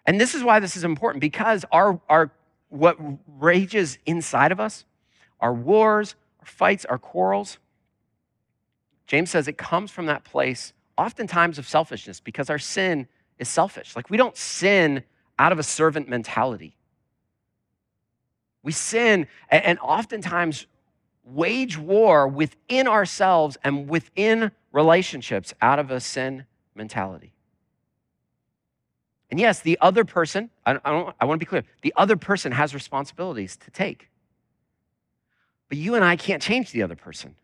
And 0.05 0.19
this 0.19 0.33
is 0.33 0.43
why 0.43 0.59
this 0.59 0.75
is 0.75 0.83
important 0.83 1.21
because 1.21 1.65
our, 1.71 1.99
our 2.09 2.31
what 2.69 2.97
rages 3.39 3.97
inside 4.05 4.51
of 4.51 4.59
us, 4.59 4.85
our 5.39 5.53
wars, 5.53 6.15
our 6.39 6.45
fights, 6.45 6.85
our 6.85 6.97
quarrels, 6.97 7.57
James 9.07 9.29
says 9.29 9.47
it 9.47 9.57
comes 9.57 9.91
from 9.91 10.05
that 10.05 10.23
place, 10.23 10.71
oftentimes 10.97 11.57
of 11.57 11.67
selfishness, 11.67 12.21
because 12.21 12.49
our 12.49 12.59
sin 12.59 13.07
is 13.39 13.49
selfish. 13.49 13.95
Like 13.95 14.09
we 14.09 14.15
don't 14.15 14.37
sin 14.37 15.03
out 15.37 15.51
of 15.51 15.59
a 15.59 15.63
servant 15.63 16.07
mentality. 16.07 16.77
We 18.63 18.71
sin 18.71 19.27
and 19.49 19.79
oftentimes 19.79 20.67
wage 21.23 21.77
war 21.77 22.27
within 22.27 22.87
ourselves 22.87 23.57
and 23.63 23.87
within 23.87 24.51
relationships 24.71 25.53
out 25.61 25.79
of 25.79 25.91
a 25.91 25.99
sin 25.99 26.45
mentality. 26.75 27.33
And 29.29 29.39
yes, 29.39 29.61
the 29.61 29.77
other 29.79 30.03
person, 30.03 30.49
I, 30.65 30.77
I, 30.83 31.13
I 31.21 31.25
want 31.25 31.39
to 31.39 31.45
be 31.45 31.49
clear, 31.49 31.63
the 31.81 31.93
other 31.95 32.17
person 32.17 32.51
has 32.51 32.73
responsibilities 32.73 33.55
to 33.57 33.71
take. 33.71 34.09
But 35.69 35.77
you 35.77 35.95
and 35.95 36.03
I 36.03 36.17
can't 36.17 36.41
change 36.41 36.71
the 36.71 36.83
other 36.83 36.97
person. 36.97 37.35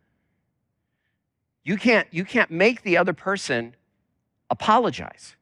You 1.64 1.78
can't, 1.78 2.08
you 2.12 2.26
can't 2.26 2.52
make 2.52 2.84
the 2.84 2.98
other 2.98 3.14
person 3.14 3.76
apologize. 4.50 5.36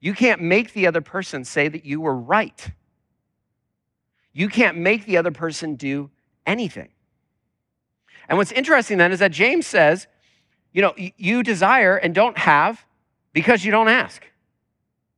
You 0.00 0.14
can't 0.14 0.40
make 0.40 0.72
the 0.72 0.86
other 0.86 1.02
person 1.02 1.44
say 1.44 1.68
that 1.68 1.84
you 1.84 2.00
were 2.00 2.16
right. 2.16 2.70
You 4.32 4.48
can't 4.48 4.78
make 4.78 5.04
the 5.04 5.18
other 5.18 5.30
person 5.30 5.76
do 5.76 6.10
anything. 6.46 6.90
And 8.28 8.38
what's 8.38 8.52
interesting 8.52 8.98
then 8.98 9.12
is 9.12 9.18
that 9.18 9.32
James 9.32 9.66
says, 9.66 10.06
you 10.72 10.82
know, 10.82 10.94
you 10.96 11.42
desire 11.42 11.96
and 11.96 12.14
don't 12.14 12.36
have 12.38 12.84
because 13.32 13.64
you 13.64 13.70
don't 13.70 13.88
ask. 13.88 14.26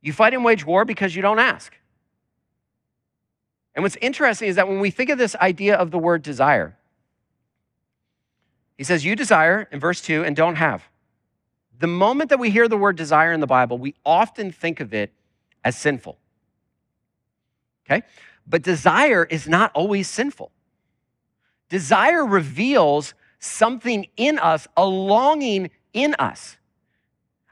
You 0.01 0.13
fight 0.13 0.33
and 0.33 0.43
wage 0.43 0.65
war 0.65 0.85
because 0.85 1.15
you 1.15 1.21
don't 1.21 1.39
ask. 1.39 1.73
And 3.75 3.83
what's 3.83 3.97
interesting 3.97 4.49
is 4.49 4.55
that 4.55 4.67
when 4.67 4.79
we 4.79 4.89
think 4.89 5.09
of 5.09 5.17
this 5.17 5.35
idea 5.35 5.75
of 5.75 5.91
the 5.91 5.99
word 5.99 6.21
desire, 6.21 6.75
he 8.77 8.83
says, 8.83 9.03
You 9.03 9.15
desire 9.15 9.67
in 9.71 9.79
verse 9.79 10.01
2 10.01 10.23
and 10.23 10.35
don't 10.35 10.55
have. 10.55 10.87
The 11.79 11.87
moment 11.87 12.29
that 12.29 12.39
we 12.39 12.49
hear 12.49 12.67
the 12.67 12.77
word 12.77 12.95
desire 12.95 13.31
in 13.31 13.39
the 13.39 13.47
Bible, 13.47 13.77
we 13.77 13.95
often 14.05 14.51
think 14.51 14.79
of 14.79 14.93
it 14.93 15.11
as 15.63 15.77
sinful. 15.77 16.17
Okay? 17.85 18.03
But 18.47 18.63
desire 18.63 19.25
is 19.25 19.47
not 19.47 19.71
always 19.73 20.07
sinful. 20.07 20.51
Desire 21.69 22.25
reveals 22.25 23.13
something 23.39 24.07
in 24.17 24.39
us, 24.39 24.67
a 24.75 24.85
longing 24.85 25.69
in 25.93 26.15
us. 26.19 26.57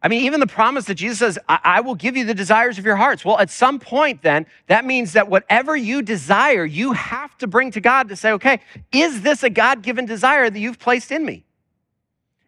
I 0.01 0.07
mean, 0.07 0.25
even 0.25 0.39
the 0.39 0.47
promise 0.47 0.85
that 0.85 0.95
Jesus 0.95 1.17
says, 1.17 1.39
I-, 1.49 1.59
I, 1.63 1.81
will 1.81 1.95
give 1.95 2.15
you 2.15 2.25
the 2.25 2.35
desires 2.35 2.77
of 2.77 2.85
your 2.85 2.95
hearts. 2.95 3.25
Well, 3.25 3.39
at 3.39 3.49
some 3.49 3.79
point, 3.79 4.21
then, 4.21 4.45
that 4.67 4.85
means 4.85 5.13
that 5.13 5.29
whatever 5.29 5.75
you 5.75 6.03
desire, 6.03 6.63
you 6.63 6.93
have 6.93 7.35
to 7.39 7.47
bring 7.47 7.71
to 7.71 7.81
God 7.81 8.09
to 8.09 8.15
say, 8.15 8.31
okay, 8.33 8.59
is 8.91 9.21
this 9.21 9.41
a 9.41 9.49
God 9.49 9.81
given 9.81 10.05
desire 10.05 10.49
that 10.49 10.59
you've 10.59 10.77
placed 10.77 11.11
in 11.11 11.25
me? 11.25 11.43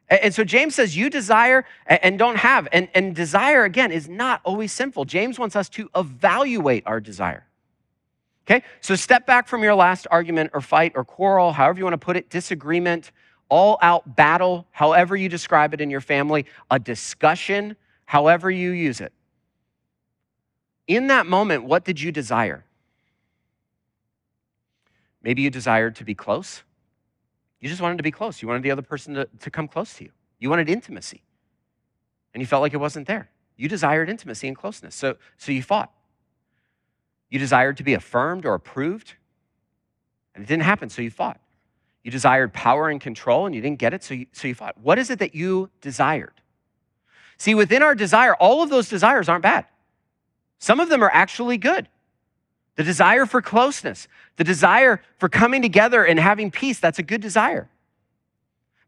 And 0.09 0.33
so 0.33 0.43
James 0.43 0.75
says, 0.75 0.95
You 0.95 1.09
desire 1.09 1.65
and 1.85 2.17
don't 2.17 2.37
have. 2.37 2.67
And, 2.71 2.87
and 2.93 3.15
desire, 3.15 3.65
again, 3.65 3.91
is 3.91 4.07
not 4.07 4.41
always 4.45 4.71
sinful. 4.71 5.05
James 5.05 5.37
wants 5.37 5.55
us 5.55 5.67
to 5.69 5.89
evaluate 5.95 6.83
our 6.85 7.01
desire. 7.01 7.46
Okay, 8.49 8.63
so 8.79 8.95
step 8.95 9.25
back 9.25 9.45
from 9.49 9.61
your 9.61 9.75
last 9.75 10.07
argument 10.09 10.51
or 10.53 10.61
fight 10.61 10.93
or 10.95 11.03
quarrel, 11.03 11.51
however 11.51 11.79
you 11.79 11.83
want 11.83 11.95
to 11.95 12.05
put 12.05 12.15
it, 12.15 12.29
disagreement, 12.29 13.11
all 13.49 13.77
out 13.81 14.15
battle, 14.15 14.65
however 14.71 15.17
you 15.17 15.27
describe 15.27 15.73
it 15.73 15.81
in 15.81 15.89
your 15.89 15.99
family, 15.99 16.45
a 16.71 16.79
discussion, 16.79 17.75
however 18.05 18.49
you 18.49 18.71
use 18.71 19.01
it. 19.01 19.11
In 20.87 21.07
that 21.07 21.25
moment, 21.25 21.65
what 21.65 21.83
did 21.83 21.99
you 21.99 22.13
desire? 22.13 22.63
Maybe 25.21 25.41
you 25.41 25.49
desired 25.49 25.97
to 25.97 26.05
be 26.05 26.15
close. 26.15 26.63
You 27.59 27.67
just 27.67 27.81
wanted 27.81 27.97
to 27.97 28.03
be 28.03 28.11
close. 28.11 28.41
You 28.41 28.47
wanted 28.47 28.63
the 28.63 28.71
other 28.71 28.81
person 28.81 29.15
to, 29.15 29.27
to 29.41 29.51
come 29.51 29.67
close 29.67 29.93
to 29.95 30.05
you. 30.05 30.11
You 30.39 30.49
wanted 30.49 30.69
intimacy. 30.69 31.21
And 32.33 32.39
you 32.39 32.47
felt 32.47 32.61
like 32.61 32.73
it 32.73 32.77
wasn't 32.77 33.07
there. 33.07 33.29
You 33.57 33.67
desired 33.67 34.09
intimacy 34.09 34.47
and 34.47 34.55
closeness. 34.55 34.95
So, 34.95 35.17
so 35.37 35.51
you 35.51 35.61
fought. 35.61 35.91
You 37.29 37.39
desired 37.39 37.77
to 37.77 37.83
be 37.83 37.93
affirmed 37.93 38.45
or 38.45 38.53
approved, 38.53 39.15
and 40.33 40.43
it 40.43 40.47
didn't 40.47 40.63
happen, 40.63 40.89
so 40.89 41.01
you 41.01 41.11
fought. 41.11 41.39
You 42.03 42.11
desired 42.11 42.53
power 42.53 42.89
and 42.89 43.01
control, 43.01 43.45
and 43.45 43.53
you 43.53 43.61
didn't 43.61 43.79
get 43.79 43.93
it, 43.93 44.03
so 44.03 44.13
you, 44.13 44.27
so 44.31 44.47
you 44.47 44.55
fought. 44.55 44.77
What 44.77 44.97
is 44.97 45.09
it 45.09 45.19
that 45.19 45.35
you 45.35 45.69
desired? 45.81 46.41
See, 47.37 47.53
within 47.53 47.83
our 47.83 47.95
desire, 47.95 48.33
all 48.35 48.63
of 48.63 48.69
those 48.69 48.89
desires 48.89 49.27
aren't 49.27 49.43
bad. 49.43 49.65
Some 50.59 50.79
of 50.79 50.89
them 50.89 51.03
are 51.03 51.11
actually 51.13 51.57
good. 51.57 51.87
The 52.75 52.83
desire 52.83 53.25
for 53.25 53.41
closeness, 53.41 54.07
the 54.37 54.43
desire 54.43 55.01
for 55.17 55.29
coming 55.29 55.61
together 55.61 56.03
and 56.03 56.19
having 56.19 56.51
peace, 56.51 56.79
that's 56.79 56.99
a 56.99 57.03
good 57.03 57.21
desire. 57.21 57.69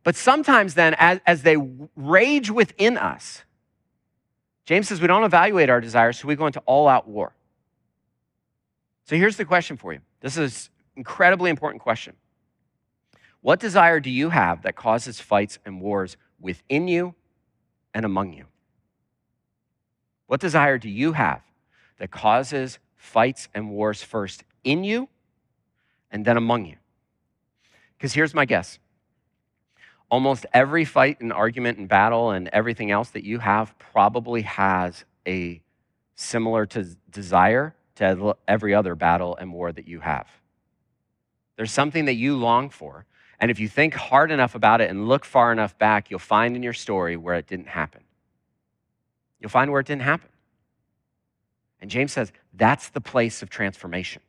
But 0.03 0.15
sometimes, 0.15 0.75
then, 0.75 0.95
as, 0.97 1.19
as 1.25 1.43
they 1.43 1.57
rage 1.95 2.49
within 2.49 2.97
us, 2.97 3.43
James 4.65 4.87
says 4.87 5.01
we 5.01 5.07
don't 5.07 5.23
evaluate 5.23 5.69
our 5.69 5.81
desires, 5.81 6.19
so 6.19 6.27
we 6.27 6.35
go 6.35 6.45
into 6.45 6.59
all 6.61 6.87
out 6.87 7.07
war. 7.07 7.33
So 9.09 9.15
here's 9.15 9.37
the 9.37 9.45
question 9.45 9.75
for 9.75 9.91
you. 9.91 10.01
This 10.21 10.37
is 10.37 10.69
an 10.95 10.99
incredibly 10.99 11.49
important 11.49 11.81
question. 11.81 12.15
What 13.41 13.59
desire 13.59 13.99
do 13.99 14.11
you 14.11 14.29
have 14.29 14.61
that 14.61 14.75
causes 14.75 15.19
fights 15.19 15.57
and 15.65 15.81
wars 15.81 16.15
within 16.39 16.87
you 16.87 17.15
and 17.91 18.05
among 18.05 18.33
you? 18.33 18.45
What 20.27 20.39
desire 20.39 20.77
do 20.77 20.89
you 20.89 21.13
have 21.13 21.41
that 21.97 22.11
causes 22.11 22.77
fights 22.97 23.49
and 23.55 23.71
wars 23.71 24.03
first 24.03 24.43
in 24.63 24.83
you 24.83 25.09
and 26.11 26.23
then 26.23 26.37
among 26.37 26.67
you? 26.67 26.75
Because 27.97 28.13
here's 28.13 28.35
my 28.35 28.45
guess 28.45 28.77
almost 30.11 30.45
every 30.53 30.85
fight 30.85 31.19
and 31.19 31.33
argument 31.33 31.79
and 31.79 31.89
battle 31.89 32.29
and 32.29 32.47
everything 32.49 32.91
else 32.91 33.09
that 33.09 33.23
you 33.23 33.39
have 33.39 33.73
probably 33.79 34.43
has 34.43 35.03
a 35.27 35.63
similar 36.13 36.67
to 36.67 36.83
desire 37.09 37.73
to 37.99 38.35
every 38.47 38.73
other 38.73 38.95
battle 38.95 39.35
and 39.37 39.53
war 39.53 39.71
that 39.71 39.87
you 39.87 39.99
have. 39.99 40.27
There's 41.55 41.71
something 41.71 42.05
that 42.05 42.15
you 42.15 42.37
long 42.37 42.69
for. 42.69 43.05
And 43.39 43.51
if 43.51 43.59
you 43.59 43.67
think 43.67 43.93
hard 43.93 44.31
enough 44.31 44.55
about 44.55 44.81
it 44.81 44.89
and 44.89 45.07
look 45.07 45.25
far 45.25 45.51
enough 45.51 45.77
back, 45.77 46.09
you'll 46.09 46.19
find 46.19 46.55
in 46.55 46.63
your 46.63 46.73
story 46.73 47.15
where 47.15 47.35
it 47.35 47.47
didn't 47.47 47.67
happen. 47.67 48.01
You'll 49.39 49.49
find 49.49 49.71
where 49.71 49.79
it 49.79 49.87
didn't 49.87 50.01
happen. 50.01 50.29
And 51.81 51.89
James 51.89 52.11
says 52.11 52.31
that's 52.53 52.89
the 52.89 53.01
place 53.01 53.41
of 53.41 53.49
transformation. 53.49 54.21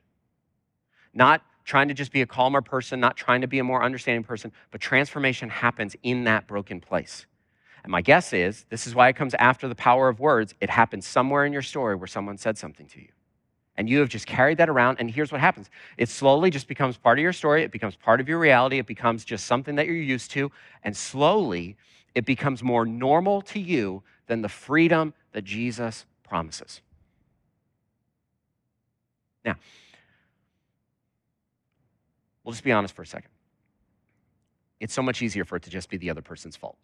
Not 1.12 1.42
trying 1.64 1.88
to 1.88 1.94
just 1.94 2.12
be 2.12 2.22
a 2.22 2.26
calmer 2.26 2.62
person, 2.62 3.00
not 3.00 3.16
trying 3.16 3.40
to 3.40 3.48
be 3.48 3.58
a 3.58 3.64
more 3.64 3.82
understanding 3.82 4.24
person, 4.24 4.52
but 4.70 4.80
transformation 4.80 5.48
happens 5.48 5.96
in 6.02 6.24
that 6.24 6.46
broken 6.46 6.80
place. 6.80 7.26
And 7.82 7.90
my 7.90 8.02
guess 8.02 8.32
is 8.32 8.66
this 8.70 8.86
is 8.86 8.94
why 8.94 9.08
it 9.08 9.16
comes 9.16 9.34
after 9.34 9.66
the 9.66 9.74
power 9.74 10.08
of 10.08 10.20
words. 10.20 10.54
It 10.60 10.70
happens 10.70 11.06
somewhere 11.06 11.44
in 11.44 11.52
your 11.52 11.62
story 11.62 11.96
where 11.96 12.06
someone 12.06 12.38
said 12.38 12.58
something 12.58 12.86
to 12.88 13.00
you 13.00 13.08
and 13.80 13.88
you 13.88 14.00
have 14.00 14.10
just 14.10 14.26
carried 14.26 14.58
that 14.58 14.68
around. 14.68 14.98
And 15.00 15.10
here's 15.10 15.32
what 15.32 15.40
happens 15.40 15.70
it 15.96 16.10
slowly 16.10 16.50
just 16.50 16.68
becomes 16.68 16.98
part 16.98 17.18
of 17.18 17.22
your 17.22 17.32
story, 17.32 17.62
it 17.62 17.72
becomes 17.72 17.96
part 17.96 18.20
of 18.20 18.28
your 18.28 18.38
reality, 18.38 18.78
it 18.78 18.86
becomes 18.86 19.24
just 19.24 19.46
something 19.46 19.76
that 19.76 19.86
you're 19.86 19.96
used 19.96 20.30
to. 20.32 20.52
And 20.84 20.94
slowly, 20.94 21.78
it 22.14 22.26
becomes 22.26 22.62
more 22.62 22.84
normal 22.84 23.40
to 23.40 23.58
you 23.58 24.02
than 24.26 24.42
the 24.42 24.50
freedom 24.50 25.14
that 25.32 25.44
Jesus 25.44 26.04
promises. 26.22 26.82
Now, 29.46 29.56
we'll 32.44 32.52
just 32.52 32.64
be 32.64 32.72
honest 32.72 32.94
for 32.94 33.00
a 33.00 33.06
second. 33.06 33.30
It's 34.78 34.92
so 34.92 35.02
much 35.02 35.22
easier 35.22 35.46
for 35.46 35.56
it 35.56 35.62
to 35.62 35.70
just 35.70 35.88
be 35.88 35.96
the 35.96 36.10
other 36.10 36.20
person's 36.20 36.54
fault. 36.54 36.76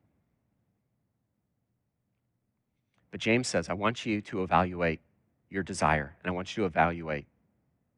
But 3.11 3.21
James 3.21 3.49
says, 3.49 3.69
I 3.69 3.75
want 3.75 4.07
you 4.07 4.23
to 4.23 4.43
evaluate 4.43 5.00
your 5.50 5.62
desire, 5.62 6.15
and 6.23 6.31
I 6.31 6.35
want 6.35 6.57
you 6.57 6.62
to 6.62 6.67
evaluate 6.67 7.26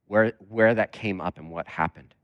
where, 0.07 0.33
where 0.49 0.75
that 0.75 0.93
came 0.93 1.21
up 1.21 1.39
and 1.39 1.51
what 1.51 1.67
happened. 1.67 2.15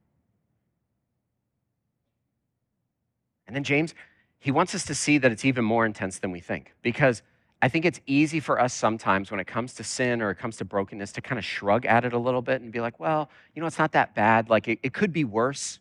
And 3.46 3.54
then 3.54 3.64
James, 3.64 3.94
he 4.38 4.50
wants 4.50 4.74
us 4.74 4.84
to 4.86 4.94
see 4.94 5.18
that 5.18 5.32
it's 5.32 5.44
even 5.44 5.64
more 5.64 5.86
intense 5.86 6.18
than 6.18 6.30
we 6.30 6.40
think 6.40 6.72
because 6.82 7.22
I 7.62 7.68
think 7.68 7.86
it's 7.86 8.00
easy 8.06 8.40
for 8.40 8.60
us 8.60 8.74
sometimes 8.74 9.30
when 9.30 9.40
it 9.40 9.46
comes 9.46 9.72
to 9.74 9.84
sin 9.84 10.20
or 10.20 10.30
it 10.30 10.36
comes 10.36 10.58
to 10.58 10.66
brokenness 10.66 11.12
to 11.12 11.22
kind 11.22 11.38
of 11.38 11.44
shrug 11.46 11.86
at 11.86 12.04
it 12.04 12.12
a 12.12 12.18
little 12.18 12.42
bit 12.42 12.60
and 12.60 12.70
be 12.70 12.80
like, 12.80 13.00
well, 13.00 13.30
you 13.54 13.60
know, 13.60 13.66
it's 13.66 13.78
not 13.78 13.92
that 13.92 14.14
bad. 14.14 14.50
Like, 14.50 14.68
it, 14.68 14.80
it 14.82 14.92
could 14.92 15.14
be 15.14 15.24
worse. 15.24 15.78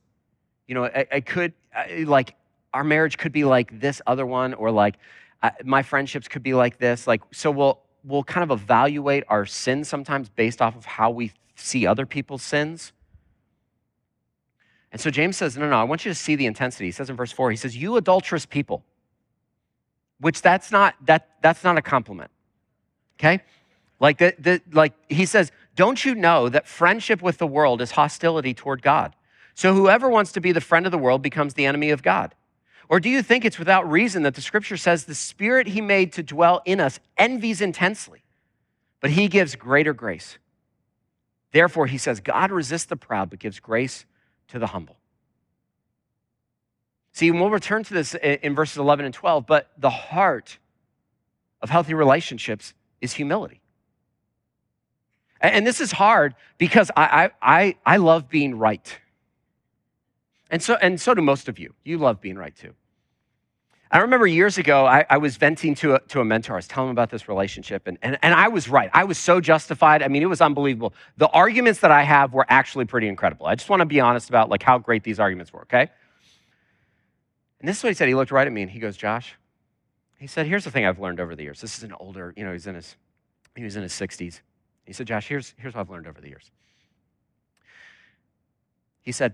You 0.68 0.76
know, 0.76 0.86
it, 0.86 1.10
it 1.12 1.26
could, 1.26 1.52
like, 2.06 2.36
our 2.74 2.86
marriage 2.86 3.18
could 3.18 3.34
be 3.34 3.44
like 3.44 3.82
this 3.82 4.02
other 4.08 4.26
one, 4.26 4.54
or 4.54 4.72
like, 4.72 4.96
uh, 5.42 5.52
my 5.66 5.84
friendships 5.84 6.30
could 6.30 6.42
be 6.42 6.54
like 6.54 6.78
this. 6.80 7.06
Like, 7.06 7.22
so 7.34 7.52
we'll, 7.52 7.82
we'll 8.04 8.24
kind 8.24 8.50
of 8.50 8.52
evaluate 8.52 9.24
our 9.28 9.46
sins 9.46 9.88
sometimes 9.88 10.30
based 10.30 10.62
off 10.62 10.76
of 10.76 10.86
how 10.86 11.10
we 11.10 11.32
see 11.56 11.88
other 11.88 12.06
people's 12.06 12.44
sins. 12.44 12.92
And 14.92 15.02
so 15.02 15.10
James 15.10 15.38
says, 15.38 15.58
No, 15.58 15.70
no, 15.70 15.76
I 15.76 15.84
want 15.84 16.06
you 16.06 16.12
to 16.12 16.16
see 16.16 16.36
the 16.36 16.46
intensity. 16.46 16.86
He 16.86 16.92
says 16.92 17.10
in 17.10 17.16
verse 17.16 17.32
4, 17.32 17.52
he 17.52 17.58
says, 17.58 17.76
You 17.76 17.98
adulterous 17.98 18.46
people, 18.46 18.84
which 20.20 20.42
that's 20.42 20.72
not 20.72 20.96
that 21.06 21.30
that's 21.42 21.64
not 21.64 21.78
a 21.78 21.82
compliment. 21.82 22.32
Okay? 23.20 23.42
Like 24.00 24.18
the, 24.18 24.36
the 24.38 24.62
like 24.72 24.94
he 25.10 25.26
says, 25.26 25.52
Don't 25.76 26.04
you 26.04 26.14
know 26.14 26.50
that 26.50 26.68
friendship 26.68 27.22
with 27.22 27.38
the 27.38 27.48
world 27.48 27.82
is 27.82 27.92
hostility 27.92 28.54
toward 28.54 28.82
God? 28.82 29.16
So 29.56 29.74
whoever 29.74 30.10
wants 30.10 30.32
to 30.34 30.42
be 30.42 30.52
the 30.52 30.62
friend 30.62 30.86
of 30.86 30.92
the 30.92 30.98
world 30.98 31.22
becomes 31.22 31.54
the 31.54 31.66
enemy 31.66 31.92
of 31.92 32.04
God. 32.04 32.36
Or 32.90 33.00
do 33.00 33.10
you 33.10 33.22
think 33.22 33.46
it's 33.46 33.60
without 33.60 33.90
reason 33.90 34.24
that 34.24 34.36
the 34.36 34.42
scripture 34.42 34.78
says 34.78 35.06
the 35.06 35.16
spirit 35.16 35.68
he 35.68 35.82
made 35.82 36.13
to 36.13 36.24
dwell 36.24 36.62
in 36.66 36.80
us 36.80 37.00
envies 37.18 37.62
intensely, 37.62 38.24
but 39.00 39.12
he 39.12 39.28
gives 39.28 39.56
greater 39.56 39.94
grace? 39.94 40.38
Therefore, 41.52 41.88
he 41.88 41.98
says, 41.98 42.20
God 42.20 42.52
resists 42.52 42.86
the 42.86 42.96
proud, 42.96 43.30
but 43.30 43.40
gives 43.40 43.60
grace 43.60 44.06
to 44.50 44.60
the 44.60 44.68
humble. 44.68 44.98
See, 47.13 47.30
we'll 47.30 47.52
return 47.52 47.84
to 47.84 47.94
this 47.94 48.16
in 48.16 48.56
verses 48.56 48.78
11 48.78 49.06
and 49.06 49.13
12, 49.13 49.46
but 49.46 49.72
the 49.78 49.92
heart 49.92 50.58
of 51.62 51.70
healthy 51.70 51.94
relationships 51.94 52.74
is 53.02 53.13
humility. 53.13 53.62
And 55.40 55.68
this 55.68 55.80
is 55.80 55.92
hard 55.92 56.36
because 56.58 56.90
I, 56.96 57.32
I, 57.42 57.75
I 57.86 57.98
love 57.98 58.30
being 58.30 58.58
right. 58.58 58.98
And 60.54 60.62
so, 60.62 60.76
and 60.76 61.02
so 61.02 61.16
do 61.16 61.22
most 61.24 61.50
of 61.50 61.58
you. 61.58 61.74
You 61.84 61.98
love 61.98 62.22
being 62.22 62.38
right 62.38 62.56
too. 62.56 62.76
I 63.90 63.98
remember 63.98 64.28
years 64.28 64.60
ago, 64.60 64.86
I, 64.86 65.04
I, 65.10 65.18
was 65.18 65.36
venting 65.36 65.74
to 65.78 65.96
a, 65.96 66.00
to 66.10 66.20
a 66.20 66.26
mentor. 66.26 66.54
I 66.54 66.58
was 66.58 66.68
telling 66.68 66.92
him 66.92 66.94
about 66.94 67.10
this 67.10 67.28
relationship, 67.28 67.88
and, 67.88 67.98
and, 68.04 68.20
and 68.22 68.36
I 68.36 68.50
was 68.50 68.70
right. 68.70 68.92
I 68.94 69.04
was 69.06 69.18
so 69.18 69.42
justified. 69.42 70.04
I 70.04 70.10
mean, 70.10 70.22
it 70.22 70.30
was 70.30 70.42
unbelievable. 70.42 70.94
The 71.18 71.28
arguments 71.30 71.80
that 71.80 71.90
I 71.90 72.04
have 72.04 72.36
were 72.36 72.46
actually 72.50 72.86
pretty 72.86 73.08
incredible. 73.08 73.48
I 73.48 73.56
just 73.56 73.68
want 73.68 73.80
to 73.80 73.88
be 73.88 74.00
honest 74.00 74.30
about 74.30 74.50
like 74.50 74.62
how 74.62 74.78
great 74.78 75.04
these 75.04 75.20
arguments 75.20 75.52
were, 75.52 75.62
okay? 75.62 75.90
And 77.60 77.68
this 77.68 77.78
is 77.78 77.84
what 77.84 77.90
he 77.90 77.96
said. 77.96 78.08
He 78.08 78.14
looked 78.14 78.32
right 78.32 78.46
at 78.46 78.54
me 78.54 78.62
and 78.62 78.70
he 78.70 78.78
goes, 78.78 78.96
Josh, 78.96 79.36
he 80.20 80.28
said, 80.28 80.46
here's 80.46 80.66
the 80.66 80.72
thing 80.72 80.86
I've 80.86 81.00
learned 81.00 81.20
over 81.20 81.36
the 81.36 81.42
years. 81.42 81.62
This 81.62 81.80
is 81.80 81.84
an 81.84 81.94
older, 81.94 82.32
you 82.38 82.44
know, 82.44 82.52
he's 82.52 82.68
in 82.68 82.76
his, 82.76 82.96
he 83.56 83.64
was 83.64 83.76
in 83.76 83.82
his 83.82 83.94
60s. 83.94 84.42
He 84.86 84.94
said, 84.94 85.08
Josh, 85.08 85.28
here's, 85.28 85.56
here's 85.58 85.74
what 85.74 85.82
I've 85.82 85.90
learned 85.90 86.06
over 86.06 86.22
the 86.22 86.30
years. 86.30 86.52
He 89.02 89.12
said, 89.12 89.34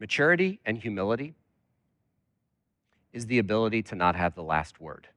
maturity 0.00 0.60
and 0.64 0.78
humility 0.78 1.34
is 3.12 3.26
the 3.26 3.38
ability 3.38 3.82
to 3.82 3.94
not 3.94 4.16
have 4.16 4.34
the 4.34 4.42
last 4.42 4.80
word. 4.80 5.08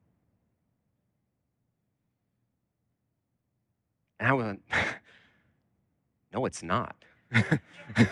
And 4.20 4.30
I 4.30 4.34
went, 4.34 4.62
no, 6.34 6.46
it's 6.46 6.64
not. 6.64 6.96
but 7.32 8.08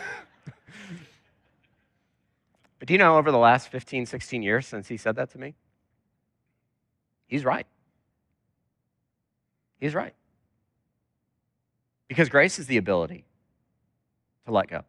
do 2.86 2.94
you 2.94 2.98
know, 2.98 3.18
over 3.18 3.32
the 3.32 3.38
last 3.38 3.70
15, 3.70 4.06
16 4.06 4.42
years 4.42 4.68
since 4.68 4.88
he 4.88 4.98
said 4.98 5.16
that 5.16 5.32
to 5.32 5.38
me, 5.38 5.56
he's 7.28 7.46
right. 7.46 7.68
He's 9.80 9.96
right. 9.96 10.14
Because 12.08 12.28
grace 12.28 12.60
is 12.60 12.68
the 12.68 12.78
ability 12.78 13.24
to 14.46 14.52
let 14.52 14.68
go. 14.68 14.84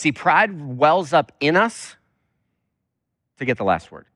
See, 0.00 0.12
pride 0.12 0.78
wells 0.78 1.12
up 1.12 1.30
in 1.40 1.56
us 1.58 1.94
to 3.36 3.44
get 3.44 3.58
the 3.58 3.64
last 3.64 3.92
word. 3.92 4.06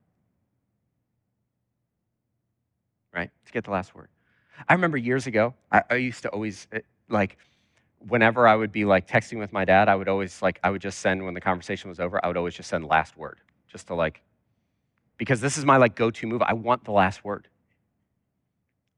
Right? 3.14 3.31
To 3.45 3.53
get 3.53 3.64
the 3.64 3.71
last 3.71 3.95
word. 3.95 4.09
I 4.67 4.73
remember 4.73 4.97
years 4.97 5.26
ago, 5.26 5.53
I, 5.71 5.83
I 5.91 5.95
used 5.97 6.23
to 6.23 6.31
always, 6.31 6.69
eh, 6.73 6.79
like, 7.11 7.37
whenever 7.99 8.49
I 8.49 8.57
would 8.57 8.73
be 8.73 8.87
like 8.87 9.07
texting 9.07 9.38
with 9.38 9.53
my 9.53 9.67
dad, 9.67 9.91
I 9.91 9.95
would 9.95 10.09
always, 10.09 10.41
like, 10.41 10.59
I 10.64 10.71
would 10.71 10.81
just 10.81 11.00
send, 11.00 11.23
when 11.23 11.35
the 11.35 11.41
conversation 11.43 11.91
was 11.91 12.00
over, 12.00 12.19
I 12.25 12.29
would 12.29 12.38
always 12.38 12.55
just 12.55 12.71
send 12.71 12.87
last 12.87 13.19
word, 13.19 13.41
just 13.71 13.88
to, 13.88 13.95
like, 13.95 14.23
because 15.19 15.43
this 15.43 15.59
is 15.59 15.67
my, 15.67 15.76
like, 15.76 15.97
go 15.97 16.11
to 16.11 16.26
move. 16.26 16.41
I 16.41 16.55
want 16.55 16.85
the 16.85 16.93
last 16.93 17.23
word. 17.26 17.47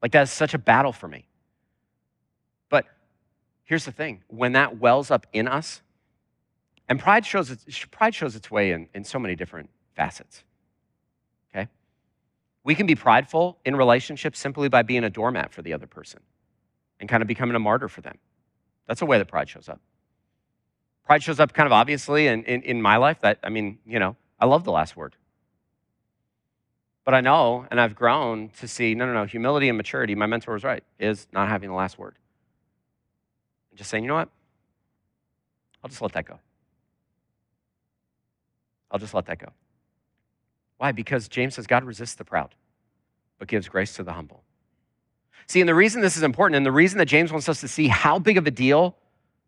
Like, 0.01 0.13
that's 0.13 0.31
such 0.31 0.55
a 0.55 0.59
battle 0.59 0.93
for 0.93 1.09
me. 1.09 1.27
But 2.69 2.87
here's 3.65 3.87
the 3.87 3.91
thing 3.91 4.23
when 4.29 4.53
that 4.53 4.79
wells 4.79 5.11
up 5.11 5.27
in 5.33 5.49
us, 5.49 5.83
and 6.89 7.01
pride 7.01 7.27
shows 7.27 7.51
its, 7.51 7.85
pride 7.91 8.15
shows 8.15 8.37
its 8.37 8.51
way 8.51 8.73
in, 8.73 8.89
in 8.95 9.05
so 9.05 9.19
many 9.19 9.35
different 9.35 9.71
facets. 9.95 10.45
Okay? 11.51 11.69
We 12.65 12.75
can 12.75 12.87
be 12.87 12.95
prideful 12.95 13.59
in 13.65 13.77
relationships 13.77 14.39
simply 14.39 14.69
by 14.69 14.83
being 14.83 15.05
a 15.05 15.11
doormat 15.11 15.53
for 15.53 15.63
the 15.63 15.73
other 15.73 15.87
person 15.87 16.21
and 17.01 17.09
kind 17.09 17.23
of 17.23 17.27
becoming 17.27 17.57
a 17.57 17.61
martyr 17.61 17.89
for 17.89 18.01
them. 18.01 18.19
That's 18.87 19.03
a 19.03 19.07
way 19.07 19.19
that 19.19 19.29
pride 19.29 19.49
shows 19.49 19.69
up. 19.69 19.81
Pride 21.05 21.23
shows 21.23 21.41
up 21.41 21.53
kind 21.53 21.67
of 21.67 21.73
obviously 21.73 22.27
in, 22.29 22.45
in, 22.45 22.63
in 22.63 22.83
my 22.83 22.97
life 22.97 23.21
that, 23.21 23.39
I 23.43 23.49
mean, 23.49 23.79
you 23.87 23.99
know, 23.99 24.17
I 24.39 24.47
love 24.47 24.65
the 24.65 24.73
last 24.73 24.97
word. 24.97 25.17
But 27.05 27.15
I 27.15 27.21
know, 27.21 27.67
and 27.71 27.81
I've 27.81 27.95
grown 27.95 28.51
to 28.59 28.67
see 28.67 28.95
no, 28.95 29.07
no, 29.07 29.13
no, 29.13 29.25
humility 29.25 29.69
and 29.69 29.77
maturity, 29.77 30.17
my 30.17 30.27
mentor 30.27 30.55
was 30.55 30.65
right, 30.65 30.83
is 30.99 31.29
not 31.33 31.49
having 31.49 31.69
the 31.69 31.77
last 31.77 31.99
word. 31.99 32.17
And 33.71 33.79
just 33.79 33.91
saying, 33.91 34.03
you 34.03 34.09
know 34.09 34.17
what? 34.17 34.29
I'll 35.85 35.89
just 35.89 36.03
let 36.03 36.13
that 36.15 36.25
go. 36.25 36.41
I'll 38.97 39.01
just 39.01 39.13
let 39.13 39.27
that 39.27 39.39
go. 39.39 39.49
Why? 40.79 40.91
Because 40.91 41.29
James 41.29 41.57
says 41.57 41.67
God 41.67 41.85
resists 41.85 42.15
the 42.15 42.25
proud, 42.25 42.55
but 43.39 43.47
gives 43.47 43.69
grace 43.69 43.95
to 43.97 44.03
the 44.03 44.15
humble. 44.15 44.43
See, 45.47 45.61
and 45.61 45.69
the 45.69 45.75
reason 45.75 46.01
this 46.01 46.17
is 46.17 46.23
important, 46.23 46.57
and 46.57 46.65
the 46.65 46.73
reason 46.73 46.97
that 46.97 47.05
James 47.05 47.31
wants 47.31 47.47
us 47.47 47.61
to 47.61 47.69
see 47.69 47.89
how 47.89 48.19
big 48.19 48.39
of 48.39 48.47
a 48.47 48.51
deal 48.51 48.97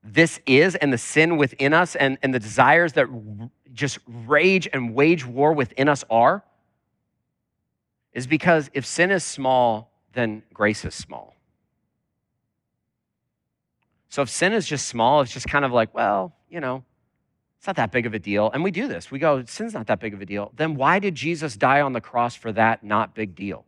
this 0.05 0.39
is, 0.45 0.75
and 0.75 0.93
the 0.93 0.99
sin 0.99 1.39
within 1.39 1.73
us, 1.73 1.97
and, 1.97 2.19
and 2.23 2.35
the 2.35 2.39
desires 2.39 2.93
that 2.93 3.09
just 3.73 4.01
rage 4.07 4.69
and 4.71 4.95
wage 4.95 5.25
war 5.25 5.55
within 5.55 5.89
us 5.89 6.05
are, 6.11 6.45
is 8.13 8.27
because 8.27 8.69
if 8.75 8.85
sin 8.85 9.11
is 9.11 9.25
small, 9.25 9.91
then 10.13 10.43
grace 10.53 10.85
is 10.85 10.95
small. 10.95 11.35
So 14.11 14.21
if 14.21 14.29
sin 14.29 14.53
is 14.53 14.67
just 14.67 14.89
small, 14.89 15.23
it's 15.23 15.33
just 15.33 15.49
kind 15.49 15.65
of 15.65 15.73
like, 15.73 15.95
well, 15.95 16.35
you 16.51 16.61
know, 16.61 16.85
it's 17.59 17.66
not 17.66 17.77
that 17.77 17.90
big 17.90 18.07
of 18.07 18.14
a 18.14 18.18
deal. 18.18 18.51
And 18.53 18.62
we 18.62 18.71
do 18.71 18.88
this. 18.88 19.11
We 19.11 19.18
go, 19.18 19.44
sin's 19.44 19.75
not 19.75 19.88
that 19.88 20.01
big 20.01 20.14
of 20.14 20.21
a 20.21 20.27
deal. 20.27 20.53
Then 20.57 20.77
why 20.77 21.01
did 21.01 21.14
Jesus 21.14 21.57
die 21.57 21.81
on 21.81 21.92
the 21.92 22.01
cross 22.01 22.35
for 22.35 22.53
that 22.53 22.85
not 22.85 23.14
big 23.14 23.35
deal? 23.35 23.64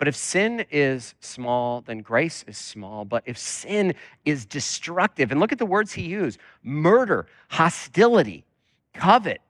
But 0.00 0.08
if 0.08 0.16
sin 0.16 0.64
is 0.70 1.14
small, 1.20 1.82
then 1.82 1.98
grace 1.98 2.42
is 2.48 2.56
small. 2.56 3.04
But 3.04 3.22
if 3.26 3.36
sin 3.36 3.94
is 4.24 4.46
destructive, 4.46 5.30
and 5.30 5.38
look 5.38 5.52
at 5.52 5.58
the 5.58 5.66
words 5.66 5.92
he 5.92 6.04
used 6.04 6.40
murder, 6.62 7.26
hostility, 7.48 8.46
covet, 8.94 9.42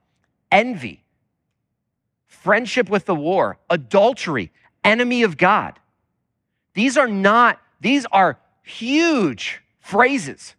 envy, 0.51 1.05
friendship 2.27 2.91
with 2.91 3.05
the 3.05 3.15
war, 3.15 3.59
adultery, 3.71 4.51
enemy 4.83 5.23
of 5.23 5.37
God. 5.37 5.79
These 6.75 6.97
are 6.97 7.07
not, 7.07 7.61
these 7.81 8.05
are 8.11 8.37
huge 8.65 9.63
phrases. 9.79 10.57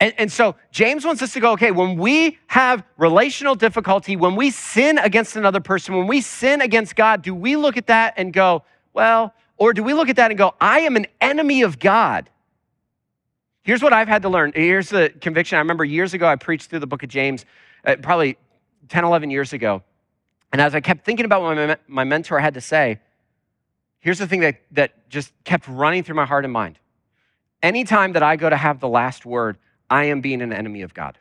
And, 0.00 0.14
and, 0.18 0.32
so 0.32 0.56
James 0.70 1.04
wants 1.04 1.22
us 1.22 1.32
to 1.34 1.40
go, 1.40 1.52
okay, 1.52 1.70
when 1.70 1.96
we 1.96 2.38
have 2.48 2.82
relational 2.96 3.54
difficulty, 3.54 4.16
when 4.16 4.36
we 4.36 4.50
sin 4.50 4.98
against 4.98 5.36
another 5.36 5.60
person, 5.60 5.96
when 5.96 6.06
we 6.06 6.20
sin 6.20 6.60
against 6.60 6.96
God, 6.96 7.22
do 7.22 7.34
we 7.34 7.56
look 7.56 7.76
at 7.76 7.86
that 7.86 8.14
and 8.16 8.32
go, 8.32 8.64
well, 8.92 9.34
or 9.56 9.72
do 9.72 9.82
we 9.82 9.94
look 9.94 10.08
at 10.08 10.16
that 10.16 10.30
and 10.30 10.38
go, 10.38 10.54
I 10.60 10.80
am 10.80 10.96
an 10.96 11.06
enemy 11.20 11.62
of 11.62 11.78
God? 11.78 12.28
Here's 13.62 13.82
what 13.82 13.92
I've 13.92 14.08
had 14.08 14.22
to 14.22 14.28
learn. 14.28 14.52
Here's 14.54 14.88
the 14.88 15.12
conviction. 15.20 15.56
I 15.56 15.58
remember 15.60 15.84
years 15.84 16.14
ago, 16.14 16.26
I 16.26 16.36
preached 16.36 16.70
through 16.70 16.78
the 16.80 16.86
book 16.86 17.02
of 17.02 17.08
James, 17.08 17.44
uh, 17.84 17.96
probably 18.00 18.38
10, 18.88 19.04
11 19.04 19.30
years 19.30 19.52
ago. 19.52 19.82
And 20.52 20.60
as 20.60 20.74
I 20.74 20.80
kept 20.80 21.04
thinking 21.04 21.24
about 21.26 21.42
what 21.42 21.56
my, 21.56 21.76
my 21.88 22.04
mentor 22.04 22.38
had 22.38 22.54
to 22.54 22.60
say, 22.60 23.00
here's 23.98 24.18
the 24.18 24.26
thing 24.26 24.40
that, 24.40 24.62
that 24.72 25.08
just 25.08 25.32
kept 25.44 25.66
running 25.68 26.04
through 26.04 26.14
my 26.14 26.26
heart 26.26 26.44
and 26.44 26.52
mind. 26.52 26.78
Anytime 27.62 28.12
that 28.12 28.22
I 28.22 28.36
go 28.36 28.48
to 28.48 28.56
have 28.56 28.78
the 28.80 28.88
last 28.88 29.26
word, 29.26 29.58
I 29.88 30.04
am 30.04 30.20
being 30.20 30.42
an 30.42 30.52
enemy 30.52 30.82
of 30.82 30.94
God. 30.94 31.18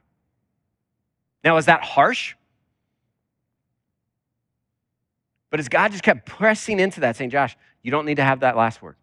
Now, 1.44 1.58
is 1.58 1.66
that 1.68 1.84
harsh? 1.84 2.36
But 5.52 5.60
as 5.60 5.70
God 5.70 5.92
just 5.92 6.04
kept 6.04 6.26
pressing 6.26 6.80
into 6.80 7.02
that, 7.02 7.16
saying, 7.16 7.30
Josh, 7.30 7.56
you 7.84 7.92
don't 7.92 8.06
need 8.06 8.16
to 8.16 8.24
have 8.24 8.40
that 8.40 8.58
last 8.58 8.82
word. 8.82 8.96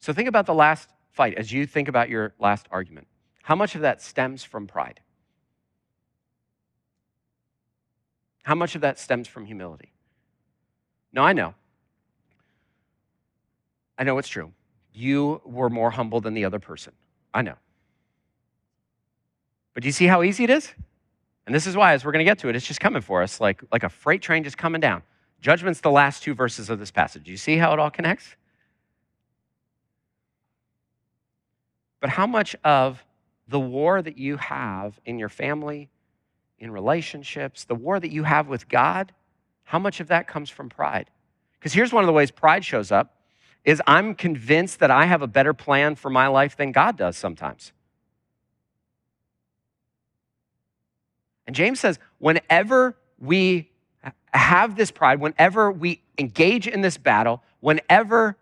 So 0.00 0.12
think 0.12 0.28
about 0.28 0.46
the 0.46 0.54
last 0.54 0.90
fight 1.12 1.34
as 1.34 1.50
you 1.50 1.66
think 1.66 1.88
about 1.88 2.08
your 2.08 2.34
last 2.38 2.66
argument. 2.70 3.06
How 3.42 3.54
much 3.54 3.74
of 3.74 3.80
that 3.80 4.02
stems 4.02 4.44
from 4.44 4.66
pride? 4.66 5.00
How 8.42 8.54
much 8.54 8.74
of 8.74 8.80
that 8.82 8.98
stems 8.98 9.28
from 9.28 9.46
humility? 9.46 9.92
No, 11.12 11.22
I 11.22 11.32
know. 11.32 11.54
I 13.96 14.04
know 14.04 14.18
it's 14.18 14.28
true 14.28 14.52
you 14.92 15.40
were 15.44 15.70
more 15.70 15.90
humble 15.90 16.20
than 16.20 16.34
the 16.34 16.44
other 16.44 16.58
person. 16.58 16.92
I 17.32 17.42
know. 17.42 17.54
But 19.74 19.82
do 19.82 19.88
you 19.88 19.92
see 19.92 20.06
how 20.06 20.22
easy 20.22 20.44
it 20.44 20.50
is? 20.50 20.72
And 21.46 21.54
this 21.54 21.66
is 21.66 21.76
why, 21.76 21.94
as 21.94 22.04
we're 22.04 22.12
going 22.12 22.24
to 22.24 22.30
get 22.30 22.38
to 22.40 22.48
it, 22.48 22.56
it's 22.56 22.66
just 22.66 22.80
coming 22.80 23.02
for 23.02 23.22
us 23.22 23.40
like, 23.40 23.62
like 23.72 23.82
a 23.82 23.88
freight 23.88 24.22
train 24.22 24.44
just 24.44 24.58
coming 24.58 24.80
down. 24.80 25.02
Judgment's 25.40 25.80
the 25.80 25.90
last 25.90 26.22
two 26.22 26.34
verses 26.34 26.70
of 26.70 26.78
this 26.78 26.90
passage. 26.90 27.24
Do 27.24 27.30
you 27.30 27.36
see 27.36 27.56
how 27.56 27.72
it 27.72 27.78
all 27.78 27.90
connects? 27.90 28.36
But 32.00 32.10
how 32.10 32.26
much 32.26 32.54
of 32.64 33.04
the 33.48 33.58
war 33.58 34.02
that 34.02 34.18
you 34.18 34.36
have 34.36 35.00
in 35.04 35.18
your 35.18 35.28
family, 35.28 35.88
in 36.58 36.70
relationships, 36.70 37.64
the 37.64 37.74
war 37.74 37.98
that 37.98 38.12
you 38.12 38.22
have 38.22 38.48
with 38.48 38.68
God, 38.68 39.12
how 39.64 39.78
much 39.78 40.00
of 40.00 40.08
that 40.08 40.28
comes 40.28 40.48
from 40.48 40.68
pride? 40.68 41.10
Because 41.58 41.72
here's 41.72 41.92
one 41.92 42.04
of 42.04 42.06
the 42.06 42.12
ways 42.12 42.30
pride 42.30 42.64
shows 42.64 42.92
up 42.92 43.21
is 43.64 43.80
I'm 43.86 44.14
convinced 44.14 44.80
that 44.80 44.90
I 44.90 45.06
have 45.06 45.22
a 45.22 45.26
better 45.26 45.54
plan 45.54 45.94
for 45.94 46.10
my 46.10 46.26
life 46.26 46.56
than 46.56 46.72
God 46.72 46.96
does 46.96 47.16
sometimes. 47.16 47.72
And 51.46 51.54
James 51.54 51.80
says, 51.80 51.98
whenever 52.18 52.96
we 53.18 53.70
have 54.32 54.76
this 54.76 54.90
pride, 54.90 55.20
whenever 55.20 55.70
we 55.70 56.02
engage 56.18 56.66
in 56.66 56.80
this 56.80 56.96
battle, 56.96 57.42
whenever 57.60 58.36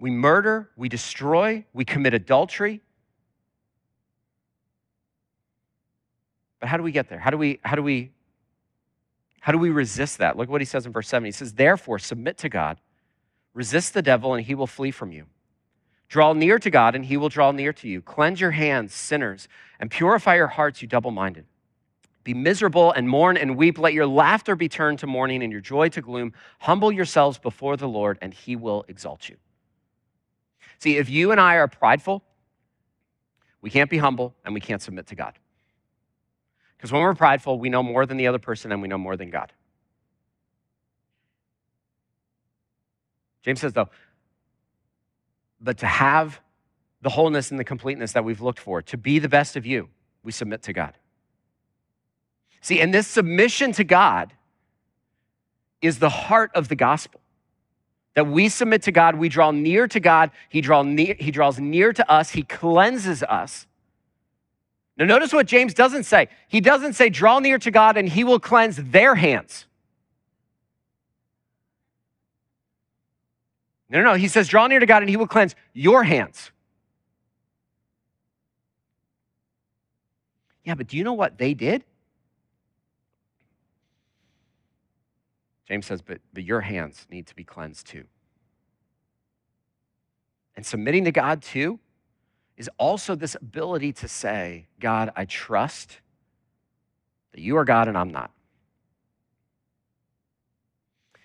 we 0.00 0.10
murder, 0.10 0.70
we 0.76 0.88
destroy, 0.88 1.64
we 1.72 1.84
commit 1.84 2.14
adultery. 2.14 2.80
But 6.60 6.68
how 6.68 6.76
do 6.76 6.82
we 6.82 6.92
get 6.92 7.08
there? 7.08 7.18
How 7.18 7.30
do 7.30 7.38
we 7.38 7.60
how 7.62 7.76
do 7.76 7.82
we 7.82 8.12
how 9.40 9.52
do 9.52 9.58
we 9.58 9.70
resist 9.70 10.18
that? 10.18 10.36
Look 10.36 10.48
at 10.48 10.50
what 10.50 10.60
he 10.60 10.64
says 10.64 10.86
in 10.86 10.92
verse 10.92 11.08
7. 11.08 11.24
He 11.24 11.32
says, 11.32 11.54
"Therefore 11.54 11.98
submit 11.98 12.36
to 12.38 12.48
God, 12.48 12.80
resist 13.58 13.92
the 13.92 14.02
devil 14.02 14.34
and 14.34 14.46
he 14.46 14.54
will 14.54 14.68
flee 14.68 14.92
from 14.92 15.10
you." 15.10 15.26
Draw 16.08 16.32
near 16.34 16.58
to 16.58 16.70
God, 16.70 16.94
and 16.94 17.04
he 17.04 17.18
will 17.18 17.28
draw 17.28 17.50
near 17.50 17.72
to 17.74 17.88
you. 17.88 18.00
Cleanse 18.00 18.40
your 18.40 18.52
hands, 18.52 18.94
sinners, 18.94 19.48
and 19.78 19.90
purify 19.90 20.36
your 20.36 20.46
hearts, 20.46 20.80
you 20.80 20.88
double 20.88 21.10
minded. 21.10 21.44
Be 22.24 22.32
miserable 22.34 22.92
and 22.92 23.08
mourn 23.08 23.36
and 23.36 23.56
weep. 23.56 23.78
Let 23.78 23.92
your 23.92 24.06
laughter 24.06 24.56
be 24.56 24.68
turned 24.68 25.00
to 25.00 25.06
mourning 25.06 25.42
and 25.42 25.52
your 25.52 25.60
joy 25.60 25.88
to 25.90 26.00
gloom. 26.00 26.32
Humble 26.60 26.92
yourselves 26.92 27.38
before 27.38 27.76
the 27.76 27.88
Lord, 27.88 28.18
and 28.22 28.32
he 28.32 28.56
will 28.56 28.84
exalt 28.88 29.28
you. 29.28 29.36
See, 30.78 30.96
if 30.96 31.10
you 31.10 31.30
and 31.32 31.40
I 31.40 31.56
are 31.56 31.68
prideful, 31.68 32.22
we 33.60 33.68
can't 33.68 33.90
be 33.90 33.98
humble 33.98 34.34
and 34.44 34.54
we 34.54 34.60
can't 34.60 34.80
submit 34.80 35.08
to 35.08 35.14
God. 35.14 35.38
Because 36.76 36.92
when 36.92 37.02
we're 37.02 37.14
prideful, 37.14 37.58
we 37.58 37.68
know 37.68 37.82
more 37.82 38.06
than 38.06 38.16
the 38.16 38.28
other 38.28 38.38
person 38.38 38.72
and 38.72 38.80
we 38.80 38.88
know 38.88 38.98
more 38.98 39.16
than 39.16 39.30
God. 39.30 39.52
James 43.48 43.60
says, 43.60 43.72
though, 43.72 43.88
but 45.58 45.78
to 45.78 45.86
have 45.86 46.38
the 47.00 47.08
wholeness 47.08 47.50
and 47.50 47.58
the 47.58 47.64
completeness 47.64 48.12
that 48.12 48.22
we've 48.22 48.42
looked 48.42 48.58
for, 48.58 48.82
to 48.82 48.98
be 48.98 49.18
the 49.18 49.28
best 49.30 49.56
of 49.56 49.64
you, 49.64 49.88
we 50.22 50.32
submit 50.32 50.62
to 50.64 50.74
God. 50.74 50.92
See, 52.60 52.78
and 52.82 52.92
this 52.92 53.06
submission 53.06 53.72
to 53.72 53.84
God 53.84 54.34
is 55.80 55.98
the 55.98 56.10
heart 56.10 56.50
of 56.54 56.68
the 56.68 56.76
gospel. 56.76 57.22
That 58.12 58.26
we 58.26 58.50
submit 58.50 58.82
to 58.82 58.92
God, 58.92 59.14
we 59.14 59.30
draw 59.30 59.50
near 59.50 59.88
to 59.88 59.98
God, 59.98 60.30
He, 60.50 60.60
draw 60.60 60.82
near, 60.82 61.16
he 61.18 61.30
draws 61.30 61.58
near 61.58 61.94
to 61.94 62.10
us, 62.10 62.32
He 62.32 62.42
cleanses 62.42 63.22
us. 63.22 63.66
Now, 64.98 65.06
notice 65.06 65.32
what 65.32 65.46
James 65.46 65.72
doesn't 65.72 66.04
say. 66.04 66.28
He 66.48 66.60
doesn't 66.60 66.92
say, 66.92 67.08
draw 67.08 67.38
near 67.38 67.58
to 67.60 67.70
God 67.70 67.96
and 67.96 68.10
He 68.10 68.24
will 68.24 68.40
cleanse 68.40 68.76
their 68.76 69.14
hands. 69.14 69.64
No, 73.90 74.00
no, 74.02 74.12
no. 74.12 74.14
He 74.14 74.28
says, 74.28 74.48
draw 74.48 74.66
near 74.66 74.80
to 74.80 74.86
God 74.86 75.02
and 75.02 75.08
he 75.08 75.16
will 75.16 75.26
cleanse 75.26 75.54
your 75.72 76.04
hands. 76.04 76.50
Yeah, 80.64 80.74
but 80.74 80.86
do 80.86 80.98
you 80.98 81.04
know 81.04 81.14
what 81.14 81.38
they 81.38 81.54
did? 81.54 81.84
James 85.66 85.86
says, 85.86 86.02
but, 86.02 86.20
but 86.32 86.44
your 86.44 86.60
hands 86.60 87.06
need 87.10 87.26
to 87.26 87.34
be 87.34 87.44
cleansed 87.44 87.86
too. 87.86 88.04
And 90.56 90.66
submitting 90.66 91.04
to 91.04 91.12
God 91.12 91.42
too 91.42 91.78
is 92.56 92.68
also 92.78 93.14
this 93.14 93.34
ability 93.34 93.92
to 93.92 94.08
say, 94.08 94.66
God, 94.80 95.12
I 95.14 95.24
trust 95.24 96.00
that 97.32 97.40
you 97.40 97.56
are 97.56 97.64
God 97.64 97.88
and 97.88 97.96
I'm 97.96 98.10
not. 98.10 98.30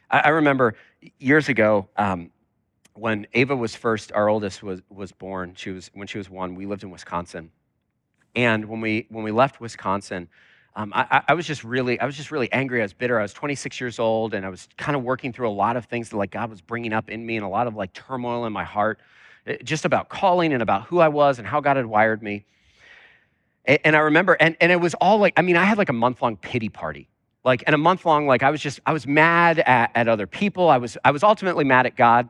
I, 0.09 0.19
I 0.19 0.29
remember 0.29 0.75
years 1.17 1.49
ago, 1.49 1.89
um, 1.97 2.29
when 2.95 3.27
Ava 3.33 3.55
was 3.55 3.75
first, 3.75 4.11
our 4.11 4.29
oldest 4.29 4.61
was, 4.63 4.81
was 4.89 5.11
born, 5.11 5.53
she 5.55 5.71
was, 5.71 5.89
when 5.93 6.07
she 6.07 6.17
was 6.17 6.29
one, 6.29 6.55
we 6.55 6.65
lived 6.65 6.83
in 6.83 6.91
Wisconsin. 6.91 7.51
And 8.35 8.65
when 8.65 8.81
we, 8.81 9.07
when 9.09 9.23
we 9.23 9.31
left 9.31 9.59
Wisconsin, 9.59 10.27
um, 10.75 10.91
I, 10.95 11.21
I, 11.27 11.33
was 11.35 11.45
just 11.45 11.63
really, 11.63 11.99
I 11.99 12.05
was 12.05 12.17
just 12.17 12.31
really 12.31 12.51
angry. 12.51 12.81
I 12.81 12.83
was 12.83 12.93
bitter. 12.93 13.19
I 13.19 13.21
was 13.21 13.33
26 13.33 13.79
years 13.79 13.99
old, 13.99 14.33
and 14.33 14.43
I 14.43 14.49
was 14.49 14.67
kind 14.75 14.95
of 14.95 15.03
working 15.03 15.31
through 15.31 15.47
a 15.49 15.51
lot 15.51 15.77
of 15.77 15.85
things 15.85 16.09
that 16.09 16.17
like 16.17 16.31
God 16.31 16.49
was 16.49 16.61
bringing 16.61 16.93
up 16.93 17.11
in 17.11 17.23
me, 17.23 17.35
and 17.35 17.45
a 17.45 17.49
lot 17.49 17.67
of 17.67 17.75
like 17.75 17.93
turmoil 17.93 18.45
in 18.45 18.53
my 18.53 18.63
heart, 18.63 18.99
eh, 19.45 19.57
just 19.63 19.85
about 19.85 20.09
calling 20.09 20.51
and 20.51 20.63
about 20.63 20.83
who 20.83 20.99
I 20.99 21.09
was 21.09 21.37
and 21.37 21.47
how 21.47 21.61
God 21.61 21.77
had 21.77 21.85
wired 21.85 22.23
me. 22.23 22.45
And, 23.65 23.79
and 23.83 23.95
I 23.95 23.99
remember, 23.99 24.33
and, 24.39 24.57
and 24.59 24.71
it 24.71 24.81
was 24.81 24.95
all 24.95 25.19
like, 25.19 25.33
I 25.37 25.43
mean, 25.43 25.57
I 25.57 25.63
had 25.63 25.77
like 25.77 25.89
a 25.89 25.93
month 25.93 26.23
long 26.23 26.37
pity 26.37 26.69
party, 26.69 27.07
like, 27.43 27.63
and 27.67 27.75
a 27.75 27.77
month 27.77 28.03
long, 28.03 28.25
like 28.25 28.41
I 28.41 28.49
was 28.49 28.59
just, 28.59 28.79
I 28.83 28.93
was 28.93 29.05
mad 29.05 29.59
at, 29.59 29.91
at 29.93 30.07
other 30.07 30.25
people. 30.25 30.69
I 30.69 30.77
was, 30.77 30.97
I 31.05 31.11
was 31.11 31.21
ultimately 31.21 31.65
mad 31.65 31.85
at 31.85 31.95
God. 31.95 32.29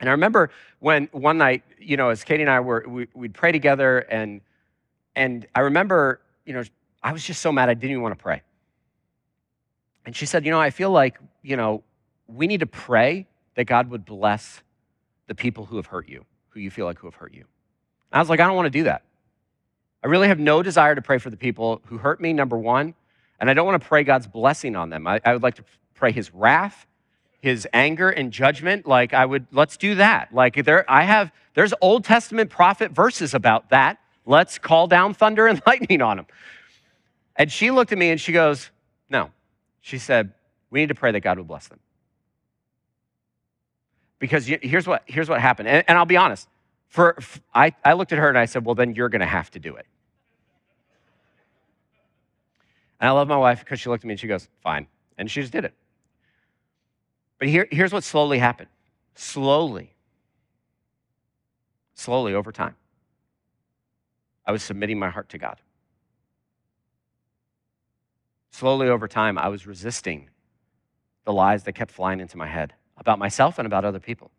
And 0.00 0.08
I 0.08 0.12
remember 0.12 0.50
when 0.78 1.08
one 1.12 1.38
night, 1.38 1.62
you 1.78 1.96
know, 1.96 2.08
as 2.08 2.24
Katie 2.24 2.42
and 2.42 2.50
I 2.50 2.60
were, 2.60 2.84
we, 2.88 3.06
would 3.14 3.34
pray 3.34 3.52
together, 3.52 3.98
and 3.98 4.40
and 5.14 5.46
I 5.54 5.60
remember, 5.60 6.20
you 6.46 6.54
know, 6.54 6.62
I 7.02 7.12
was 7.12 7.22
just 7.22 7.42
so 7.42 7.52
mad 7.52 7.68
I 7.68 7.74
didn't 7.74 7.90
even 7.90 8.02
want 8.02 8.18
to 8.18 8.22
pray. 8.22 8.42
And 10.06 10.16
she 10.16 10.24
said, 10.24 10.44
you 10.44 10.50
know, 10.50 10.60
I 10.60 10.70
feel 10.70 10.90
like, 10.90 11.18
you 11.42 11.56
know, 11.56 11.82
we 12.26 12.46
need 12.46 12.60
to 12.60 12.66
pray 12.66 13.26
that 13.54 13.64
God 13.64 13.90
would 13.90 14.04
bless 14.04 14.62
the 15.26 15.34
people 15.34 15.66
who 15.66 15.76
have 15.76 15.86
hurt 15.86 16.08
you, 16.08 16.24
who 16.48 16.60
you 16.60 16.70
feel 16.70 16.86
like 16.86 16.98
who 16.98 17.06
have 17.06 17.14
hurt 17.14 17.34
you. 17.34 17.40
And 17.40 18.18
I 18.18 18.18
was 18.18 18.28
like, 18.28 18.40
I 18.40 18.46
don't 18.46 18.56
want 18.56 18.66
to 18.66 18.70
do 18.70 18.84
that. 18.84 19.02
I 20.02 20.06
really 20.06 20.28
have 20.28 20.38
no 20.38 20.62
desire 20.62 20.94
to 20.94 21.02
pray 21.02 21.18
for 21.18 21.28
the 21.28 21.36
people 21.36 21.82
who 21.86 21.98
hurt 21.98 22.20
me, 22.20 22.32
number 22.32 22.56
one, 22.56 22.94
and 23.38 23.50
I 23.50 23.54
don't 23.54 23.66
want 23.66 23.80
to 23.82 23.86
pray 23.86 24.02
God's 24.02 24.26
blessing 24.26 24.76
on 24.76 24.88
them. 24.88 25.06
I, 25.06 25.20
I 25.24 25.34
would 25.34 25.42
like 25.42 25.56
to 25.56 25.64
pray 25.94 26.12
his 26.12 26.32
wrath 26.32 26.86
his 27.40 27.66
anger 27.72 28.10
and 28.10 28.32
judgment 28.32 28.86
like 28.86 29.14
i 29.14 29.24
would 29.24 29.46
let's 29.50 29.76
do 29.76 29.96
that. 29.96 30.32
Like 30.32 30.64
there 30.64 30.88
i 30.88 31.02
have 31.02 31.32
there's 31.54 31.74
old 31.80 32.04
testament 32.04 32.50
prophet 32.50 32.92
verses 32.92 33.34
about 33.34 33.70
that. 33.70 33.98
Let's 34.26 34.58
call 34.58 34.86
down 34.86 35.14
thunder 35.14 35.46
and 35.46 35.60
lightning 35.66 36.02
on 36.02 36.18
him. 36.18 36.26
And 37.36 37.50
she 37.50 37.70
looked 37.70 37.92
at 37.92 37.98
me 37.98 38.10
and 38.10 38.20
she 38.20 38.32
goes 38.32 38.70
no. 39.08 39.30
She 39.80 39.98
said 39.98 40.32
we 40.70 40.80
need 40.80 40.90
to 40.90 40.94
pray 40.94 41.12
that 41.12 41.20
god 41.20 41.38
would 41.38 41.48
bless 41.48 41.66
them. 41.68 41.80
Because 44.18 44.46
here's 44.46 44.86
what 44.86 45.02
here's 45.06 45.28
what 45.28 45.40
happened. 45.40 45.68
And, 45.68 45.84
and 45.88 45.98
i'll 45.98 46.04
be 46.04 46.18
honest 46.18 46.46
for, 46.88 47.16
for 47.20 47.40
I, 47.54 47.74
I 47.84 47.94
looked 47.94 48.12
at 48.12 48.18
her 48.18 48.28
and 48.28 48.38
i 48.38 48.44
said 48.44 48.64
well 48.66 48.74
then 48.74 48.94
you're 48.94 49.08
going 49.08 49.20
to 49.20 49.26
have 49.26 49.50
to 49.52 49.58
do 49.58 49.76
it. 49.76 49.86
And 53.00 53.08
i 53.08 53.12
love 53.12 53.28
my 53.28 53.38
wife 53.38 53.60
because 53.60 53.80
she 53.80 53.88
looked 53.88 54.04
at 54.04 54.08
me 54.08 54.12
and 54.12 54.20
she 54.20 54.26
goes 54.26 54.46
fine. 54.62 54.86
And 55.16 55.30
she 55.30 55.40
just 55.40 55.52
did 55.52 55.64
it 55.64 55.74
but 57.40 57.48
here, 57.48 57.66
here's 57.72 57.92
what 57.92 58.04
slowly 58.04 58.38
happened 58.38 58.68
slowly, 59.16 59.94
slowly 61.94 62.34
over 62.34 62.52
time, 62.52 62.76
I 64.46 64.52
was 64.52 64.62
submitting 64.62 64.98
my 64.98 65.10
heart 65.10 65.30
to 65.30 65.38
God. 65.38 65.58
Slowly 68.52 68.88
over 68.88 69.08
time, 69.08 69.38
I 69.38 69.48
was 69.48 69.66
resisting 69.66 70.28
the 71.24 71.32
lies 71.32 71.64
that 71.64 71.72
kept 71.72 71.90
flying 71.90 72.20
into 72.20 72.36
my 72.36 72.46
head 72.46 72.74
about 72.96 73.18
myself 73.18 73.58
and 73.58 73.66
about 73.66 73.84
other 73.84 74.00
people. 74.00 74.30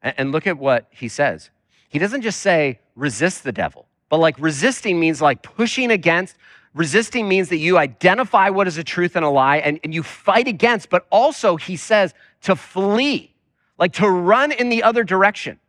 And, 0.00 0.32
look 0.32 0.46
at 0.46 0.58
what 0.58 0.86
he 0.90 1.08
says. 1.08 1.50
He 1.88 1.98
doesn't 1.98 2.20
just 2.20 2.40
say, 2.40 2.80
resist 2.94 3.42
the 3.42 3.52
devil, 3.52 3.86
but 4.10 4.18
like 4.18 4.36
resisting 4.38 5.00
means 5.00 5.22
like 5.22 5.42
pushing 5.42 5.90
against, 5.90 6.36
Resisting 6.74 7.28
means 7.28 7.50
that 7.50 7.58
you 7.58 7.78
identify 7.78 8.50
what 8.50 8.66
is 8.66 8.78
a 8.78 8.84
truth 8.84 9.14
and 9.14 9.24
a 9.24 9.28
lie 9.28 9.58
and, 9.58 9.78
and 9.84 9.94
you 9.94 10.02
fight 10.02 10.48
against, 10.48 10.90
but 10.90 11.06
also, 11.10 11.56
he 11.56 11.76
says, 11.76 12.12
to 12.42 12.56
flee, 12.56 13.32
like 13.78 13.92
to 13.94 14.08
run 14.08 14.50
in 14.50 14.68
the 14.68 14.82
other 14.82 15.04
direction. 15.04 15.60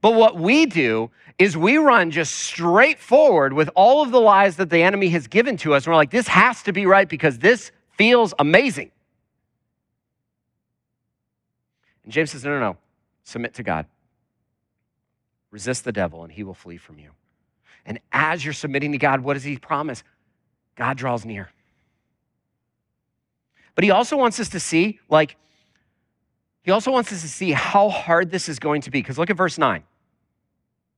But 0.00 0.14
what 0.14 0.36
we 0.36 0.66
do 0.66 1.10
is 1.38 1.56
we 1.56 1.76
run 1.76 2.10
just 2.10 2.34
straight 2.34 2.98
forward 2.98 3.52
with 3.52 3.68
all 3.74 4.02
of 4.02 4.10
the 4.10 4.20
lies 4.20 4.56
that 4.56 4.70
the 4.70 4.82
enemy 4.82 5.08
has 5.10 5.26
given 5.26 5.56
to 5.58 5.74
us. 5.74 5.84
And 5.84 5.92
we're 5.92 5.96
like, 5.96 6.10
this 6.10 6.28
has 6.28 6.62
to 6.64 6.72
be 6.72 6.86
right 6.86 7.08
because 7.08 7.38
this 7.38 7.70
feels 7.90 8.34
amazing. 8.38 8.90
And 12.02 12.12
James 12.12 12.32
says, 12.32 12.44
no, 12.44 12.50
no, 12.50 12.60
no. 12.60 12.76
Submit 13.24 13.54
to 13.54 13.62
God. 13.62 13.86
Resist 15.50 15.84
the 15.84 15.92
devil, 15.92 16.24
and 16.24 16.32
he 16.32 16.42
will 16.42 16.54
flee 16.54 16.78
from 16.78 16.98
you. 16.98 17.10
And 17.84 17.98
as 18.12 18.44
you're 18.44 18.54
submitting 18.54 18.92
to 18.92 18.98
God, 18.98 19.20
what 19.20 19.34
does 19.34 19.44
He 19.44 19.56
promise? 19.56 20.02
God 20.76 20.96
draws 20.96 21.24
near. 21.24 21.50
But 23.74 23.84
He 23.84 23.90
also 23.90 24.16
wants 24.16 24.38
us 24.40 24.50
to 24.50 24.60
see, 24.60 25.00
like, 25.08 25.36
He 26.62 26.70
also 26.70 26.90
wants 26.90 27.12
us 27.12 27.22
to 27.22 27.28
see 27.28 27.52
how 27.52 27.88
hard 27.88 28.30
this 28.30 28.48
is 28.48 28.58
going 28.58 28.82
to 28.82 28.90
be. 28.90 29.00
Because 29.00 29.18
look 29.18 29.30
at 29.30 29.36
verse 29.36 29.58
9. 29.58 29.82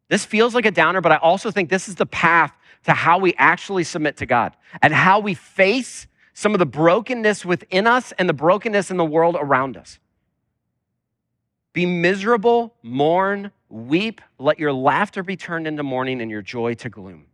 This 0.08 0.24
feels 0.24 0.54
like 0.54 0.66
a 0.66 0.70
downer, 0.70 1.00
but 1.00 1.12
I 1.12 1.16
also 1.16 1.50
think 1.50 1.70
this 1.70 1.88
is 1.88 1.94
the 1.94 2.06
path 2.06 2.52
to 2.84 2.92
how 2.92 3.18
we 3.18 3.34
actually 3.38 3.84
submit 3.84 4.18
to 4.18 4.26
God 4.26 4.54
and 4.82 4.92
how 4.92 5.20
we 5.20 5.34
face 5.34 6.06
some 6.34 6.52
of 6.52 6.58
the 6.58 6.66
brokenness 6.66 7.44
within 7.44 7.86
us 7.86 8.12
and 8.18 8.28
the 8.28 8.34
brokenness 8.34 8.90
in 8.90 8.96
the 8.96 9.04
world 9.04 9.36
around 9.38 9.76
us. 9.76 9.98
Be 11.74 11.84
miserable, 11.84 12.72
mourn, 12.82 13.50
weep, 13.68 14.22
let 14.38 14.58
your 14.58 14.72
laughter 14.72 15.22
be 15.22 15.36
turned 15.36 15.66
into 15.66 15.82
mourning 15.82 16.22
and 16.22 16.30
your 16.30 16.40
joy 16.40 16.74
to 16.74 16.88
gloom. 16.88 17.26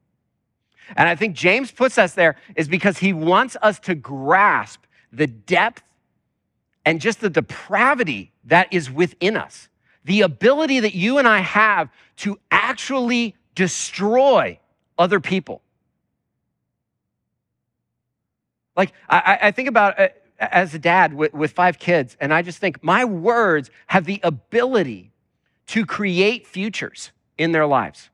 And 0.96 1.08
I 1.08 1.14
think 1.14 1.36
James 1.36 1.70
puts 1.70 1.98
us 1.98 2.14
there 2.14 2.36
is 2.56 2.66
because 2.66 2.98
he 2.98 3.12
wants 3.12 3.56
us 3.62 3.78
to 3.80 3.94
grasp 3.94 4.82
the 5.12 5.26
depth 5.26 5.82
and 6.84 7.00
just 7.00 7.20
the 7.20 7.30
depravity 7.30 8.32
that 8.44 8.72
is 8.72 8.90
within 8.90 9.36
us. 9.36 9.68
The 10.04 10.22
ability 10.22 10.80
that 10.80 10.94
you 10.94 11.18
and 11.18 11.28
I 11.28 11.38
have 11.38 11.90
to 12.16 12.40
actually 12.50 13.36
destroy 13.54 14.58
other 14.98 15.20
people. 15.20 15.60
Like, 18.74 18.94
I, 19.08 19.38
I 19.42 19.50
think 19.50 19.68
about 19.68 20.00
uh, 20.00 20.08
as 20.40 20.74
a 20.74 20.78
dad 20.78 21.12
with, 21.12 21.34
with 21.34 21.52
five 21.52 21.78
kids, 21.78 22.16
and 22.18 22.32
I 22.32 22.42
just 22.42 22.58
think 22.58 22.82
my 22.82 23.04
words 23.04 23.70
have 23.88 24.06
the 24.06 24.20
ability 24.22 25.12
to 25.66 25.84
create 25.84 26.46
futures 26.46 27.12
in 27.36 27.52
their 27.52 27.66
lives. 27.66 28.08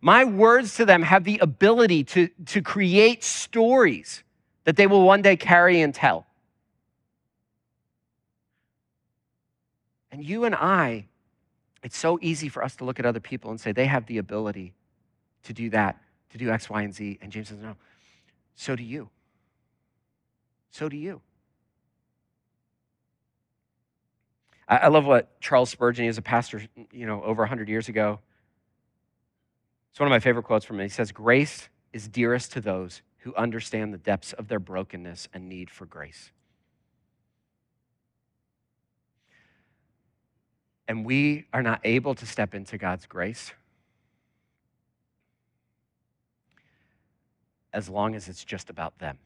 My 0.00 0.24
words 0.24 0.74
to 0.76 0.84
them 0.84 1.02
have 1.02 1.22
the 1.22 1.38
ability 1.38 2.02
to, 2.04 2.28
to 2.46 2.60
create 2.60 3.22
stories 3.22 4.24
that 4.64 4.76
they 4.76 4.88
will 4.88 5.02
one 5.02 5.22
day 5.22 5.36
carry 5.36 5.80
and 5.80 5.94
tell. 5.94 6.26
And 10.10 10.24
you 10.24 10.44
and 10.44 10.54
I, 10.54 11.06
it's 11.84 11.96
so 11.96 12.18
easy 12.20 12.48
for 12.48 12.64
us 12.64 12.76
to 12.76 12.84
look 12.84 12.98
at 12.98 13.06
other 13.06 13.20
people 13.20 13.50
and 13.50 13.60
say 13.60 13.70
they 13.70 13.86
have 13.86 14.06
the 14.06 14.18
ability 14.18 14.74
to 15.44 15.52
do 15.52 15.70
that, 15.70 16.02
to 16.30 16.38
do 16.38 16.50
X, 16.50 16.68
Y, 16.68 16.82
and 16.82 16.94
Z. 16.94 17.18
And 17.22 17.30
James 17.30 17.48
says, 17.48 17.58
no, 17.58 17.76
so 18.56 18.74
do 18.74 18.82
you. 18.82 19.08
So 20.72 20.88
do 20.88 20.96
you. 20.96 21.20
I, 24.66 24.88
love 24.88 25.04
what 25.04 25.38
Charles 25.40 25.68
Spurgeon, 25.68 26.04
he 26.04 26.08
was 26.08 26.16
a 26.16 26.22
pastor, 26.22 26.62
you 26.92 27.04
know, 27.04 27.22
over 27.22 27.42
100 27.42 27.68
years 27.68 27.90
ago. 27.90 28.20
It's 29.90 30.00
one 30.00 30.06
of 30.06 30.10
my 30.10 30.20
favorite 30.20 30.44
quotes 30.44 30.64
from 30.64 30.80
him. 30.80 30.84
He 30.84 30.88
says, 30.88 31.12
Grace 31.12 31.68
is 31.92 32.08
dearest 32.08 32.52
to 32.52 32.62
those 32.62 33.02
who 33.18 33.34
understand 33.34 33.92
the 33.92 33.98
depths 33.98 34.32
of 34.32 34.48
their 34.48 34.58
brokenness 34.58 35.28
and 35.34 35.46
need 35.46 35.70
for 35.70 35.84
grace. 35.84 36.30
And 40.88 41.04
we 41.04 41.46
are 41.52 41.62
not 41.62 41.80
able 41.84 42.14
to 42.14 42.24
step 42.24 42.54
into 42.54 42.78
God's 42.78 43.04
grace 43.04 43.52
as 47.74 47.90
long 47.90 48.14
as 48.14 48.28
it's 48.28 48.44
just 48.44 48.70
about 48.70 48.98
them. 48.98 49.18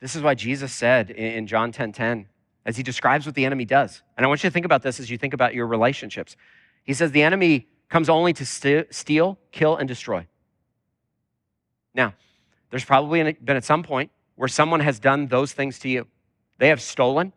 This 0.00 0.14
is 0.14 0.22
why 0.22 0.34
Jesus 0.34 0.72
said 0.72 1.10
in 1.10 1.46
John 1.46 1.72
10:10, 1.72 1.74
10, 1.74 1.92
10, 1.92 2.26
as 2.64 2.76
he 2.76 2.82
describes 2.82 3.26
what 3.26 3.34
the 3.34 3.44
enemy 3.44 3.64
does. 3.64 4.02
And 4.16 4.24
I 4.24 4.28
want 4.28 4.42
you 4.42 4.50
to 4.50 4.54
think 4.54 4.66
about 4.66 4.82
this 4.82 5.00
as 5.00 5.10
you 5.10 5.18
think 5.18 5.34
about 5.34 5.54
your 5.54 5.66
relationships. 5.66 6.36
He 6.84 6.94
says 6.94 7.12
the 7.12 7.22
enemy 7.22 7.66
comes 7.88 8.08
only 8.08 8.32
to 8.34 8.46
st- 8.46 8.94
steal, 8.94 9.38
kill, 9.50 9.76
and 9.76 9.88
destroy. 9.88 10.26
Now, 11.94 12.14
there's 12.70 12.84
probably 12.84 13.32
been 13.32 13.56
at 13.56 13.64
some 13.64 13.82
point 13.82 14.10
where 14.36 14.48
someone 14.48 14.80
has 14.80 14.98
done 14.98 15.26
those 15.26 15.52
things 15.52 15.78
to 15.80 15.88
you. 15.88 16.06
They 16.58 16.68
have 16.68 16.80
stolen, 16.80 17.32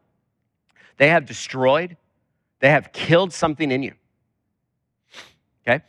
they 0.97 1.09
have 1.09 1.25
destroyed, 1.25 1.97
they 2.59 2.69
have 2.69 2.91
killed 2.91 3.33
something 3.33 3.71
in 3.71 3.83
you. 3.83 3.93
Okay? 5.67 5.83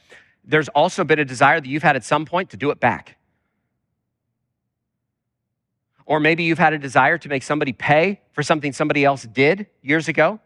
There's 0.44 0.68
also 0.68 1.04
been 1.04 1.18
a 1.18 1.24
desire 1.24 1.61
that 1.61 1.68
you've 1.68 1.82
had 1.82 1.96
at 1.96 2.04
some 2.04 2.24
point 2.24 2.50
to 2.50 2.56
do 2.56 2.70
it 2.70 2.80
back. 2.80 3.16
Or 6.07 6.21
maybe 6.21 6.45
you've 6.45 6.59
had 6.59 6.73
a 6.73 6.79
desire 6.79 7.19
to 7.19 7.29
make 7.29 7.43
somebody 7.43 7.73
pay 7.73 8.21
for 8.33 8.43
something 8.43 8.73
somebody 8.73 9.05
else 9.05 9.23
did 9.25 9.67
years 9.83 10.09
ago. 10.09 10.41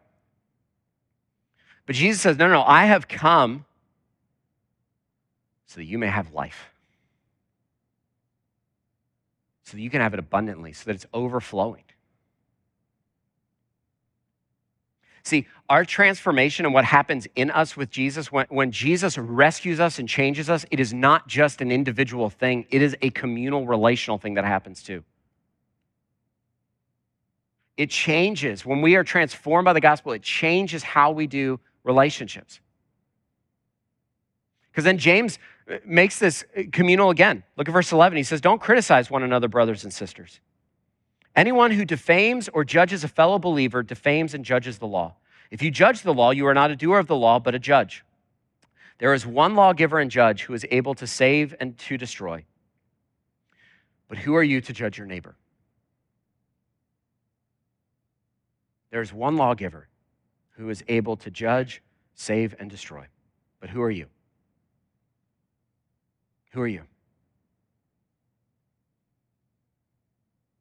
But 1.86 1.96
Jesus 1.96 2.20
says, 2.20 2.36
No, 2.36 2.48
no, 2.48 2.62
I 2.62 2.86
have 2.86 3.08
come 3.08 3.64
so 5.66 5.80
that 5.80 5.84
you 5.84 5.98
may 5.98 6.08
have 6.08 6.32
life. 6.32 6.70
So 9.64 9.76
that 9.76 9.82
you 9.82 9.90
can 9.90 10.00
have 10.00 10.14
it 10.14 10.20
abundantly, 10.20 10.72
so 10.72 10.84
that 10.86 10.94
it's 10.94 11.06
overflowing. 11.12 11.82
See, 15.26 15.48
our 15.68 15.84
transformation 15.84 16.66
and 16.66 16.72
what 16.72 16.84
happens 16.84 17.26
in 17.34 17.50
us 17.50 17.76
with 17.76 17.90
Jesus, 17.90 18.30
when, 18.30 18.46
when 18.48 18.70
Jesus 18.70 19.18
rescues 19.18 19.80
us 19.80 19.98
and 19.98 20.08
changes 20.08 20.48
us, 20.48 20.64
it 20.70 20.78
is 20.78 20.94
not 20.94 21.26
just 21.26 21.60
an 21.60 21.72
individual 21.72 22.30
thing, 22.30 22.64
it 22.70 22.80
is 22.80 22.96
a 23.02 23.10
communal, 23.10 23.66
relational 23.66 24.18
thing 24.18 24.34
that 24.34 24.44
happens 24.44 24.84
too. 24.84 25.02
It 27.76 27.90
changes. 27.90 28.64
When 28.64 28.80
we 28.80 28.96
are 28.96 29.04
transformed 29.04 29.64
by 29.66 29.72
the 29.72 29.80
gospel, 29.80 30.12
it 30.12 30.22
changes 30.22 30.82
how 30.82 31.10
we 31.10 31.26
do 31.26 31.60
relationships. 31.84 32.60
Because 34.70 34.84
then 34.84 34.98
James 34.98 35.38
uh, 35.70 35.76
makes 35.84 36.18
this 36.18 36.44
uh, 36.56 36.62
communal 36.72 37.10
again. 37.10 37.42
Look 37.56 37.68
at 37.68 37.72
verse 37.72 37.92
11. 37.92 38.16
He 38.16 38.22
says, 38.22 38.40
Don't 38.40 38.60
criticize 38.60 39.10
one 39.10 39.22
another, 39.22 39.48
brothers 39.48 39.84
and 39.84 39.92
sisters. 39.92 40.40
Anyone 41.34 41.70
who 41.70 41.84
defames 41.84 42.48
or 42.48 42.64
judges 42.64 43.04
a 43.04 43.08
fellow 43.08 43.38
believer 43.38 43.82
defames 43.82 44.34
and 44.34 44.44
judges 44.44 44.78
the 44.78 44.86
law. 44.86 45.16
If 45.50 45.62
you 45.62 45.70
judge 45.70 46.02
the 46.02 46.14
law, 46.14 46.30
you 46.30 46.46
are 46.46 46.54
not 46.54 46.70
a 46.70 46.76
doer 46.76 46.98
of 46.98 47.06
the 47.06 47.16
law, 47.16 47.38
but 47.38 47.54
a 47.54 47.58
judge. 47.58 48.04
There 48.98 49.12
is 49.12 49.26
one 49.26 49.54
lawgiver 49.54 49.98
and 49.98 50.10
judge 50.10 50.42
who 50.42 50.54
is 50.54 50.64
able 50.70 50.94
to 50.94 51.06
save 51.06 51.54
and 51.60 51.76
to 51.78 51.98
destroy. 51.98 52.44
But 54.08 54.18
who 54.18 54.34
are 54.34 54.42
you 54.42 54.60
to 54.62 54.72
judge 54.72 54.98
your 54.98 55.06
neighbor? 55.06 55.36
There's 58.96 59.12
one 59.12 59.36
lawgiver 59.36 59.88
who 60.52 60.70
is 60.70 60.82
able 60.88 61.18
to 61.18 61.30
judge, 61.30 61.82
save, 62.14 62.56
and 62.58 62.70
destroy. 62.70 63.04
But 63.60 63.68
who 63.68 63.82
are 63.82 63.90
you? 63.90 64.06
Who 66.52 66.62
are 66.62 66.66
you? 66.66 66.80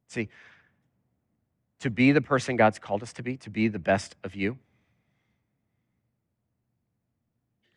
See, 0.09 0.27
to 1.79 1.89
be 1.89 2.11
the 2.11 2.19
person 2.19 2.57
God's 2.57 2.77
called 2.77 3.03
us 3.03 3.13
to 3.13 3.23
be, 3.23 3.37
to 3.37 3.49
be 3.49 3.69
the 3.69 3.79
best 3.79 4.17
of 4.25 4.35
you, 4.35 4.57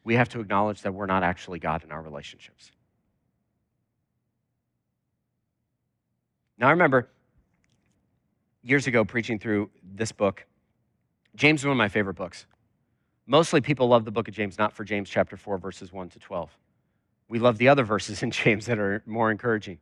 we 0.03 0.16
have 0.16 0.29
to 0.31 0.40
acknowledge 0.40 0.83
that 0.83 0.92
we're 0.92 1.07
not 1.07 1.23
actually 1.23 1.61
God 1.61 1.85
in 1.85 1.92
our 1.92 2.03
relationships. 2.03 2.73
Now, 6.59 6.66
I 6.66 6.71
remember 6.73 7.09
years 8.64 8.88
ago 8.88 9.05
preaching 9.05 9.38
through 9.38 9.71
this 9.94 10.11
book. 10.11 10.44
James 11.35 11.61
is 11.61 11.67
one 11.67 11.73
of 11.73 11.79
my 11.79 11.88
favorite 11.88 12.14
books. 12.14 12.47
Mostly 13.27 13.61
people 13.61 13.88
love 13.88 14.05
the 14.05 14.11
book 14.11 14.29
of 14.29 14.35
James, 14.35 14.59
not 14.59 14.73
for 14.73 14.85
James 14.85 15.11
chapter 15.11 15.37
4, 15.37 15.59
verses 15.59 15.93
1 15.93 16.09
to 16.11 16.19
12. 16.19 16.51
We 17.29 17.38
love 17.38 17.59
the 17.59 17.69
other 17.69 17.85
verses 17.95 18.23
in 18.23 18.31
James 18.31 18.67
that 18.67 18.79
are 18.79 19.03
more 19.07 19.31
encouraging. 19.31 19.79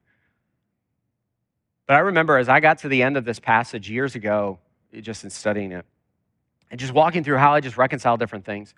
But 1.87 1.94
I 1.94 2.00
remember 2.00 2.37
as 2.37 2.48
I 2.48 2.61
got 2.61 2.78
to 2.78 2.88
the 2.88 3.02
end 3.02 3.16
of 3.16 3.24
this 3.24 3.38
passage 3.38 3.88
years 3.88 4.16
ago, 4.16 4.59
just 5.00 5.22
in 5.22 5.30
studying 5.30 5.72
it, 5.72 5.87
and 6.70 6.80
just 6.80 6.92
walking 6.92 7.22
through 7.22 7.38
how 7.38 7.54
I 7.54 7.61
just 7.61 7.76
reconcile 7.76 8.16
different 8.16 8.44
things, 8.44 8.74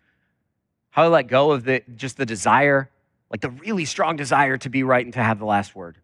how 0.90 1.04
I 1.04 1.08
let 1.08 1.28
go 1.28 1.52
of 1.52 1.64
the, 1.64 1.82
just 1.96 2.18
the 2.18 2.26
desire, 2.26 2.90
like 3.30 3.40
the 3.40 3.50
really 3.50 3.86
strong 3.86 4.16
desire 4.16 4.58
to 4.58 4.68
be 4.68 4.82
right 4.82 5.04
and 5.04 5.14
to 5.14 5.22
have 5.22 5.38
the 5.38 5.46
last 5.46 5.74
word. 5.74 5.96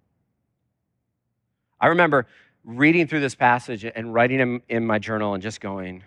I 1.78 1.88
remember 1.88 2.26
reading 2.64 3.06
through 3.06 3.20
this 3.20 3.34
passage 3.34 3.84
and 3.84 4.14
writing 4.14 4.38
them 4.38 4.62
in 4.70 4.86
my 4.86 4.98
journal 4.98 5.34
and 5.34 5.42
just 5.42 5.60
going, 5.60 6.02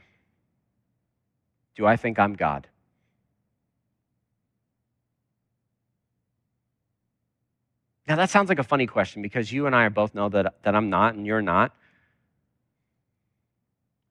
Do 1.77 1.85
I 1.85 1.95
think 1.95 2.19
I'm 2.19 2.33
God? 2.33 2.67
Now, 8.09 8.17
that 8.17 8.29
sounds 8.29 8.49
like 8.49 8.59
a 8.59 8.63
funny 8.63 8.87
question 8.87 9.21
because 9.21 9.51
you 9.51 9.65
and 9.67 9.75
I 9.75 9.87
both 9.87 10.13
know 10.13 10.27
that, 10.29 10.63
that 10.63 10.75
I'm 10.75 10.89
not 10.89 11.13
and 11.15 11.25
you're 11.25 11.41
not. 11.41 11.73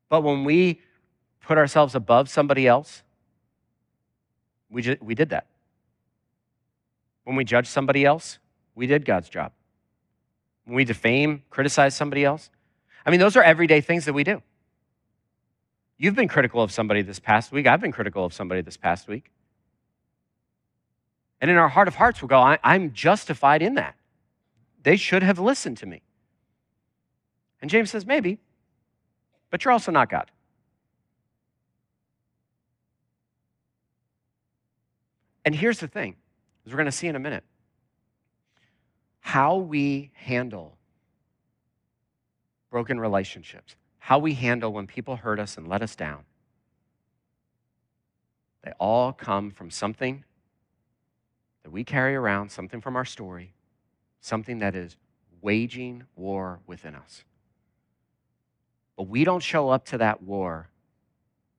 But 0.09 0.23
when 0.23 0.45
we 0.45 0.81
put 1.41 1.59
ourselves 1.59 1.95
above 1.95 2.31
somebody 2.31 2.67
else, 2.67 3.03
we, 4.71 4.81
just, 4.81 5.03
we 5.03 5.15
did 5.15 5.29
that. 5.31 5.47
When 7.25 7.37
we 7.37 7.45
judge 7.45 7.67
somebody 7.67 8.05
else, 8.07 8.39
we 8.75 8.87
did 8.87 9.05
God's 9.05 9.29
job 9.29 9.53
when 10.67 10.75
we 10.75 10.85
defame, 10.85 11.43
criticize 11.49 11.95
somebody 11.97 12.25
else. 12.25 12.51
I 13.05 13.11
mean, 13.11 13.21
those 13.21 13.37
are 13.37 13.43
everyday 13.43 13.81
things 13.81 14.05
that 14.05 14.13
we 14.13 14.25
do. 14.25 14.43
You've 15.99 16.15
been 16.15 16.29
critical 16.29 16.63
of 16.63 16.71
somebody 16.71 17.03
this 17.03 17.19
past 17.19 17.53
week. 17.53 17.67
I've 17.67 17.81
been 17.81 17.93
critical 17.93 18.25
of 18.25 18.35
somebody 18.35 18.61
this 18.61 18.77
past 18.77 19.09
week. 19.09 19.31
And 21.41 21.51
in 21.51 21.57
our 21.57 21.69
heart 21.69 21.89
of 21.89 21.95
hearts, 21.95 22.21
we'll 22.21 22.29
go, 22.29 22.39
I, 22.39 22.59
am 22.63 22.93
justified 22.93 23.63
in 23.63 23.75
that. 23.75 23.95
They 24.83 24.97
should 24.97 25.23
have 25.23 25.39
listened 25.39 25.79
to 25.79 25.87
me. 25.87 26.03
And 27.61 27.71
James 27.71 27.91
says, 27.91 28.07
maybe, 28.07 28.39
but 29.51 29.65
you're 29.65 29.73
also 29.73 29.91
not 29.91 30.11
God. 30.11 30.31
And 35.45 35.55
here's 35.55 35.79
the 35.79 35.89
thing, 35.89 36.17
as 36.65 36.73
we're 36.73 36.77
going 36.77 36.87
to 36.87 36.93
see 36.93 37.07
in 37.07 37.17
a 37.17 37.21
minute 37.21 37.45
how 39.21 39.57
we 39.57 40.11
handle 40.15 40.77
broken 42.71 42.99
relationships, 42.99 43.77
how 44.07 44.21
we 44.21 44.35
handle 44.35 44.73
when 44.73 44.87
people 44.87 45.17
hurt 45.17 45.41
us 45.41 45.57
and 45.57 45.67
let 45.67 45.83
us 45.83 45.97
down, 45.97 46.21
they 48.63 48.71
all 48.79 49.13
come 49.13 49.51
from 49.51 49.69
something 49.69 50.23
that 51.65 51.71
we 51.73 51.83
carry 51.83 52.15
around, 52.15 52.49
something 52.49 52.81
from 52.81 52.95
our 52.95 53.05
story, 53.05 53.53
something 54.21 54.61
that 54.61 54.77
is 54.77 54.97
waging 55.43 56.05
war 56.15 56.61
within 56.69 56.95
us. 56.95 57.25
But 58.97 59.09
we 59.09 59.25
don't 59.25 59.43
show 59.43 59.71
up 59.71 59.85
to 59.87 59.99
that 59.99 60.23
war 60.23 60.69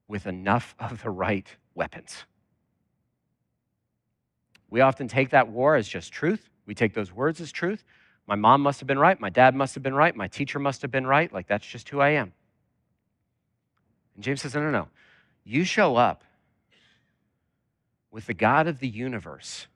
with 0.07 0.25
enough 0.25 0.73
of 0.79 1.03
the 1.03 1.09
right 1.09 1.53
weapons. 1.75 2.23
We 4.69 4.79
often 4.79 5.09
take 5.09 5.31
that 5.31 5.49
war 5.49 5.75
as 5.75 5.85
just 5.85 6.13
truth 6.13 6.49
We 6.65 6.75
take 6.75 6.93
those 6.93 7.11
words 7.11 7.41
as 7.41 7.51
truth. 7.51 7.83
My 8.25 8.35
mom 8.35 8.61
must 8.61 8.79
have 8.79 8.87
been 8.87 8.99
right. 8.99 9.19
My 9.19 9.29
dad 9.29 9.53
must 9.53 9.73
have 9.75 9.83
been 9.83 9.95
right. 9.95 10.15
My 10.15 10.29
teacher 10.29 10.59
must 10.59 10.81
have 10.81 10.91
been 10.91 11.07
right. 11.07 11.31
Like, 11.31 11.47
that's 11.47 11.65
just 11.65 11.89
who 11.89 11.99
I 11.99 12.09
am. 12.09 12.33
And 14.17 14.23
James 14.23 14.41
says, 14.41 14.55
no, 14.55 14.61
no, 14.61 14.71
no. 14.71 14.87
You 15.45 15.63
show 15.63 15.95
up 15.95 16.23
with 18.11 18.25
the 18.25 18.33
God 18.33 18.67
of 18.67 18.79
the 18.79 18.87
universe 18.87 19.67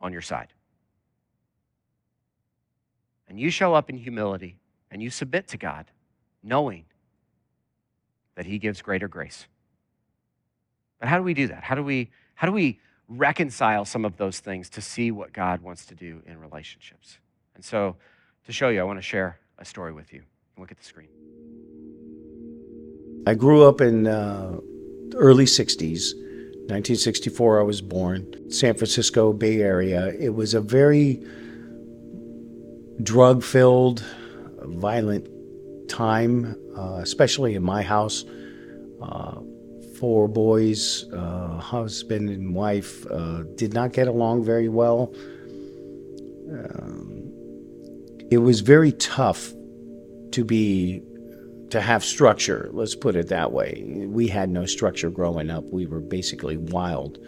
on 0.00 0.12
your 0.12 0.20
side. 0.20 0.48
And 3.28 3.40
you 3.40 3.50
show 3.50 3.72
up 3.72 3.88
in 3.88 3.96
humility 3.96 4.58
and 4.90 5.00
you 5.02 5.08
submit 5.08 5.48
to 5.48 5.56
God, 5.56 5.86
knowing 6.42 6.84
that 8.34 8.44
He 8.44 8.58
gives 8.58 8.82
greater 8.82 9.08
grace. 9.08 9.46
But 10.98 11.08
how 11.08 11.16
do 11.16 11.22
we 11.22 11.32
do 11.32 11.46
that? 11.46 11.62
How 11.62 11.76
do 11.76 11.82
we, 11.82 12.10
how 12.34 12.46
do 12.46 12.52
we 12.52 12.80
reconcile 13.08 13.84
some 13.84 14.04
of 14.04 14.16
those 14.16 14.40
things 14.40 14.68
to 14.70 14.80
see 14.80 15.10
what 15.12 15.32
God 15.32 15.62
wants 15.62 15.86
to 15.86 15.94
do 15.94 16.22
in 16.26 16.40
relationships? 16.40 17.18
And 17.54 17.64
so, 17.64 17.96
to 18.46 18.52
show 18.52 18.68
you, 18.68 18.80
I 18.80 18.84
want 18.84 18.98
to 18.98 19.02
share 19.02 19.38
a 19.58 19.64
story 19.64 19.92
with 19.92 20.12
you. 20.12 20.22
Look 20.58 20.70
at 20.70 20.78
the 20.78 20.84
screen. 20.84 21.43
I 23.26 23.34
grew 23.34 23.64
up 23.64 23.80
in 23.80 24.06
uh, 24.06 24.58
early 25.14 25.46
60s. 25.46 26.14
1964, 26.64 27.60
I 27.60 27.62
was 27.62 27.80
born. 27.80 28.50
San 28.50 28.74
Francisco 28.74 29.32
Bay 29.32 29.60
Area. 29.60 30.08
It 30.18 30.34
was 30.34 30.54
a 30.54 30.60
very 30.60 31.22
drug 33.02 33.42
filled, 33.42 34.04
violent 34.62 35.28
time, 35.88 36.56
uh, 36.76 37.00
especially 37.02 37.54
in 37.54 37.62
my 37.62 37.82
house. 37.82 38.24
Uh, 39.02 39.40
four 39.98 40.28
boys, 40.28 41.06
uh, 41.12 41.58
husband 41.58 42.28
and 42.28 42.54
wife, 42.54 43.06
uh, 43.10 43.42
did 43.54 43.72
not 43.72 43.92
get 43.92 44.06
along 44.06 44.44
very 44.44 44.68
well. 44.68 45.14
Um, 46.50 47.32
it 48.30 48.38
was 48.38 48.60
very 48.60 48.92
tough 48.92 49.52
to 50.32 50.44
be 50.44 51.02
to 51.74 51.80
have 51.80 52.04
structure. 52.04 52.70
Let's 52.72 52.94
put 52.94 53.16
it 53.16 53.28
that 53.28 53.52
way. 53.52 53.82
We 53.86 54.28
had 54.28 54.48
no 54.48 54.64
structure 54.64 55.10
growing 55.10 55.50
up. 55.50 55.64
We 55.64 55.86
were 55.86 56.00
basically 56.00 56.56
wild. 56.56 57.18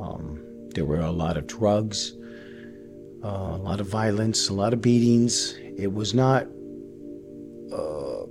Um, 0.00 0.40
there 0.74 0.84
were 0.84 1.00
a 1.00 1.10
lot 1.10 1.36
of 1.36 1.46
drugs 1.46 2.14
uh, 3.24 3.28
a 3.28 3.58
lot 3.58 3.80
of 3.80 3.86
violence 3.86 4.48
a 4.48 4.54
lot 4.54 4.72
of 4.72 4.80
beatings. 4.80 5.54
It 5.76 5.92
was 5.92 6.14
not 6.14 6.44
uh, 7.72 8.26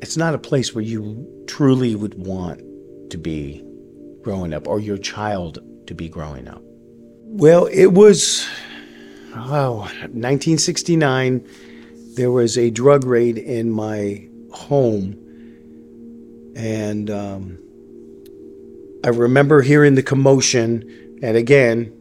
it's 0.00 0.16
not 0.16 0.34
a 0.34 0.38
place 0.38 0.74
where 0.74 0.84
you 0.84 1.26
truly 1.46 1.94
would 1.94 2.14
want 2.14 2.62
to 3.10 3.18
be 3.18 3.64
growing 4.22 4.54
up 4.54 4.66
or 4.66 4.80
your 4.80 4.98
child 4.98 5.58
to 5.86 5.94
be 5.94 6.08
growing 6.08 6.48
up. 6.48 6.62
Well 6.64 7.66
it 7.66 7.86
was 7.86 8.48
oh 9.34 9.80
1969 9.80 11.46
there 12.14 12.30
was 12.30 12.56
a 12.56 12.70
drug 12.70 13.04
raid 13.04 13.36
in 13.36 13.70
my 13.70 14.26
home, 14.56 15.12
and 16.56 17.10
um, 17.10 17.58
I 19.04 19.08
remember 19.08 19.62
hearing 19.62 19.94
the 19.94 20.02
commotion. 20.02 21.18
And 21.22 21.36
again, 21.36 21.92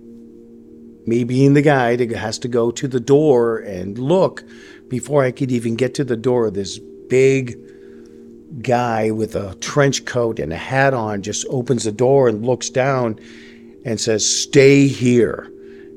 me 1.05 1.23
being 1.23 1.53
the 1.53 1.61
guy 1.61 1.95
that 1.95 2.11
has 2.11 2.39
to 2.39 2.47
go 2.47 2.71
to 2.71 2.87
the 2.87 2.99
door 2.99 3.59
and 3.59 3.97
look 3.97 4.43
before 4.87 5.23
I 5.23 5.31
could 5.31 5.51
even 5.51 5.75
get 5.75 5.93
to 5.95 6.03
the 6.03 6.17
door, 6.17 6.49
this 6.49 6.79
big 7.09 7.57
guy 8.61 9.11
with 9.11 9.35
a 9.35 9.55
trench 9.55 10.05
coat 10.05 10.39
and 10.39 10.51
a 10.53 10.57
hat 10.57 10.93
on 10.93 11.21
just 11.21 11.45
opens 11.49 11.83
the 11.83 11.91
door 11.91 12.27
and 12.27 12.45
looks 12.45 12.69
down 12.69 13.19
and 13.85 13.99
says, 13.99 14.27
Stay 14.27 14.87
here, 14.87 15.51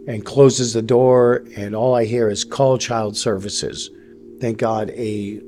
and 0.06 0.24
closes 0.24 0.72
the 0.72 0.82
door. 0.82 1.44
And 1.56 1.74
all 1.74 1.94
I 1.94 2.04
hear 2.04 2.28
is 2.28 2.44
call 2.44 2.78
child 2.78 3.16
services. 3.16 3.90
Thank 4.40 4.58
God 4.58 4.90
a 4.90 5.40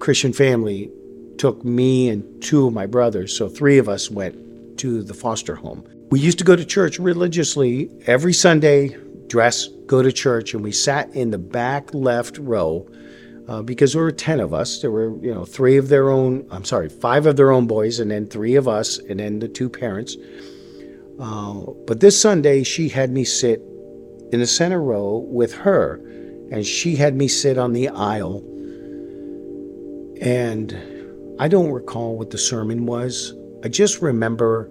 Christian 0.00 0.32
family 0.32 0.90
took 1.38 1.64
me 1.64 2.08
and 2.08 2.42
two 2.42 2.66
of 2.66 2.72
my 2.72 2.86
brothers, 2.86 3.36
so 3.36 3.48
three 3.48 3.78
of 3.78 3.88
us 3.88 4.10
went 4.10 4.78
to 4.78 5.02
the 5.02 5.14
foster 5.14 5.54
home. 5.54 5.84
We 6.10 6.20
used 6.20 6.38
to 6.38 6.44
go 6.44 6.56
to 6.56 6.64
church 6.64 6.98
religiously 6.98 7.90
every 8.06 8.32
Sunday, 8.32 8.96
dress, 9.26 9.68
go 9.86 10.02
to 10.02 10.10
church, 10.10 10.54
and 10.54 10.62
we 10.62 10.72
sat 10.72 11.14
in 11.14 11.30
the 11.30 11.38
back 11.38 11.92
left 11.92 12.38
row 12.38 12.88
uh, 13.46 13.62
because 13.62 13.92
there 13.92 14.02
were 14.02 14.12
10 14.12 14.40
of 14.40 14.54
us. 14.54 14.80
There 14.80 14.90
were, 14.90 15.16
you 15.22 15.32
know, 15.32 15.44
three 15.44 15.76
of 15.76 15.88
their 15.88 16.10
own, 16.10 16.46
I'm 16.50 16.64
sorry, 16.64 16.88
five 16.88 17.26
of 17.26 17.36
their 17.36 17.50
own 17.50 17.66
boys, 17.66 18.00
and 18.00 18.10
then 18.10 18.26
three 18.26 18.54
of 18.56 18.68
us, 18.68 18.98
and 18.98 19.20
then 19.20 19.38
the 19.38 19.48
two 19.48 19.68
parents. 19.68 20.16
Uh, 21.20 21.60
but 21.86 22.00
this 22.00 22.20
Sunday, 22.20 22.62
she 22.62 22.88
had 22.88 23.10
me 23.10 23.24
sit 23.24 23.60
in 24.32 24.40
the 24.40 24.46
center 24.46 24.82
row 24.82 25.18
with 25.28 25.54
her, 25.54 25.96
and 26.50 26.64
she 26.64 26.96
had 26.96 27.16
me 27.16 27.28
sit 27.28 27.58
on 27.58 27.72
the 27.72 27.88
aisle 27.88 28.42
and 30.20 31.36
I 31.38 31.48
don't 31.48 31.70
recall 31.70 32.16
what 32.16 32.30
the 32.30 32.38
sermon 32.38 32.86
was. 32.86 33.34
I 33.64 33.68
just 33.68 34.02
remember 34.02 34.70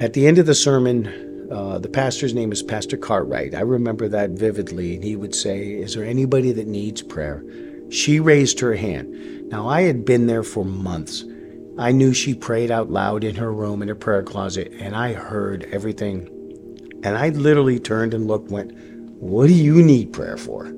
at 0.00 0.14
the 0.14 0.26
end 0.26 0.38
of 0.38 0.46
the 0.46 0.54
sermon, 0.54 1.48
uh, 1.52 1.78
the 1.78 1.88
pastor's 1.88 2.34
name 2.34 2.50
is 2.50 2.62
Pastor 2.62 2.96
Cartwright. 2.96 3.54
I 3.54 3.60
remember 3.60 4.08
that 4.08 4.30
vividly. 4.30 4.94
And 4.96 5.04
he 5.04 5.16
would 5.16 5.34
say, 5.34 5.74
Is 5.74 5.94
there 5.94 6.04
anybody 6.04 6.50
that 6.52 6.66
needs 6.66 7.02
prayer? 7.02 7.44
She 7.90 8.18
raised 8.20 8.58
her 8.60 8.74
hand. 8.74 9.48
Now, 9.50 9.68
I 9.68 9.82
had 9.82 10.04
been 10.04 10.26
there 10.26 10.42
for 10.42 10.64
months. 10.64 11.24
I 11.78 11.92
knew 11.92 12.14
she 12.14 12.34
prayed 12.34 12.70
out 12.70 12.90
loud 12.90 13.22
in 13.22 13.36
her 13.36 13.52
room 13.52 13.82
in 13.82 13.88
her 13.88 13.94
prayer 13.94 14.22
closet, 14.22 14.72
and 14.78 14.96
I 14.96 15.12
heard 15.12 15.64
everything. 15.70 16.28
And 17.04 17.16
I 17.16 17.28
literally 17.30 17.78
turned 17.78 18.14
and 18.14 18.26
looked, 18.26 18.50
went, 18.50 18.72
What 19.20 19.46
do 19.48 19.54
you 19.54 19.82
need 19.82 20.12
prayer 20.12 20.36
for? 20.36 20.72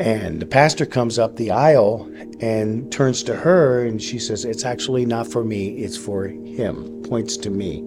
And 0.00 0.40
the 0.40 0.46
pastor 0.46 0.86
comes 0.86 1.18
up 1.18 1.36
the 1.36 1.50
aisle 1.50 2.10
and 2.40 2.90
turns 2.90 3.22
to 3.24 3.36
her 3.36 3.84
and 3.84 4.00
she 4.00 4.18
says, 4.18 4.46
It's 4.46 4.64
actually 4.64 5.04
not 5.04 5.26
for 5.26 5.44
me, 5.44 5.76
it's 5.76 5.98
for 5.98 6.26
him, 6.26 7.02
points 7.02 7.36
to 7.36 7.50
me. 7.50 7.80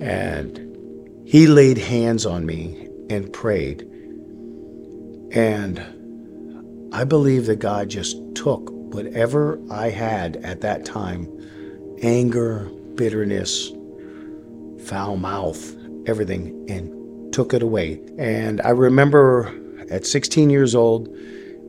And 0.00 1.26
he 1.26 1.48
laid 1.48 1.78
hands 1.78 2.24
on 2.26 2.46
me 2.46 2.88
and 3.10 3.32
prayed. 3.32 3.82
And 5.32 5.80
I 6.94 7.02
believe 7.02 7.46
that 7.46 7.56
God 7.56 7.88
just 7.88 8.16
took 8.36 8.70
whatever 8.70 9.60
I 9.68 9.90
had 9.90 10.36
at 10.36 10.60
that 10.60 10.84
time 10.84 11.26
anger, 12.02 12.70
bitterness, 12.94 13.72
foul 14.86 15.16
mouth, 15.16 15.74
everything 16.06 16.70
and 16.70 17.32
took 17.32 17.52
it 17.52 17.64
away. 17.64 18.00
And 18.16 18.60
I 18.60 18.70
remember 18.70 19.52
at 19.90 20.06
16 20.06 20.50
years 20.50 20.74
old, 20.74 21.08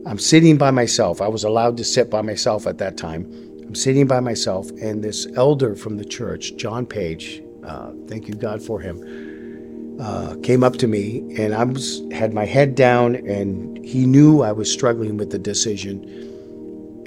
I'm 0.06 0.18
sitting 0.18 0.58
by 0.58 0.70
myself. 0.70 1.20
I 1.20 1.28
was 1.28 1.44
allowed 1.44 1.76
to 1.76 1.84
sit 1.84 2.10
by 2.10 2.22
myself 2.22 2.66
at 2.66 2.78
that 2.78 2.96
time. 2.96 3.30
I'm 3.62 3.74
sitting 3.74 4.06
by 4.06 4.20
myself, 4.20 4.70
and 4.82 5.02
this 5.02 5.26
elder 5.36 5.74
from 5.74 5.96
the 5.96 6.04
church, 6.04 6.56
John 6.56 6.86
Page, 6.86 7.42
uh, 7.64 7.92
thank 8.08 8.28
you 8.28 8.34
God 8.34 8.62
for 8.62 8.80
him, 8.80 9.96
uh, 10.00 10.36
came 10.42 10.64
up 10.64 10.76
to 10.78 10.88
me, 10.88 11.20
and 11.38 11.54
I 11.54 11.64
was 11.64 12.02
had 12.12 12.34
my 12.34 12.44
head 12.44 12.74
down, 12.74 13.14
and 13.14 13.82
he 13.84 14.06
knew 14.06 14.42
I 14.42 14.52
was 14.52 14.70
struggling 14.70 15.16
with 15.16 15.30
the 15.30 15.38
decision, 15.38 16.02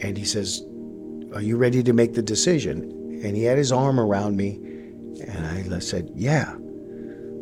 and 0.01 0.17
he 0.17 0.23
says, 0.23 0.63
"Are 1.33 1.41
you 1.41 1.57
ready 1.57 1.83
to 1.83 1.93
make 1.93 2.13
the 2.13 2.21
decision?" 2.21 2.81
And 3.23 3.35
he 3.35 3.43
had 3.43 3.57
his 3.57 3.71
arm 3.71 3.99
around 3.99 4.37
me, 4.37 4.59
and 5.27 5.73
I 5.73 5.79
said, 5.79 6.09
"Yeah." 6.15 6.55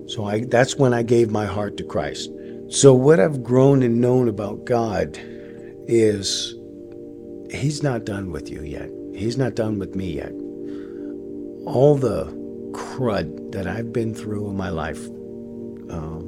So 0.07 0.25
I, 0.25 0.45
that's 0.45 0.75
when 0.75 0.93
I 0.93 1.03
gave 1.03 1.29
my 1.31 1.45
heart 1.45 1.77
to 1.77 1.83
Christ. 1.83 2.29
So, 2.73 2.91
what 2.91 3.19
I've 3.19 3.43
grown 3.43 3.83
and 3.83 4.01
known 4.01 4.27
about 4.27 4.65
God 4.65 5.19
is 5.87 6.55
He's 7.51 7.83
not 7.83 8.03
done 8.03 8.31
with 8.31 8.49
you 8.49 8.63
yet. 8.63 8.89
He's 9.13 9.37
not 9.37 9.53
done 9.53 9.77
with 9.77 9.95
me 9.95 10.13
yet. 10.13 10.31
All 11.67 11.95
the 11.95 12.25
crud 12.71 13.51
that 13.51 13.67
I've 13.67 13.93
been 13.93 14.15
through 14.15 14.49
in 14.49 14.57
my 14.57 14.69
life, 14.69 15.05
um, 15.91 16.27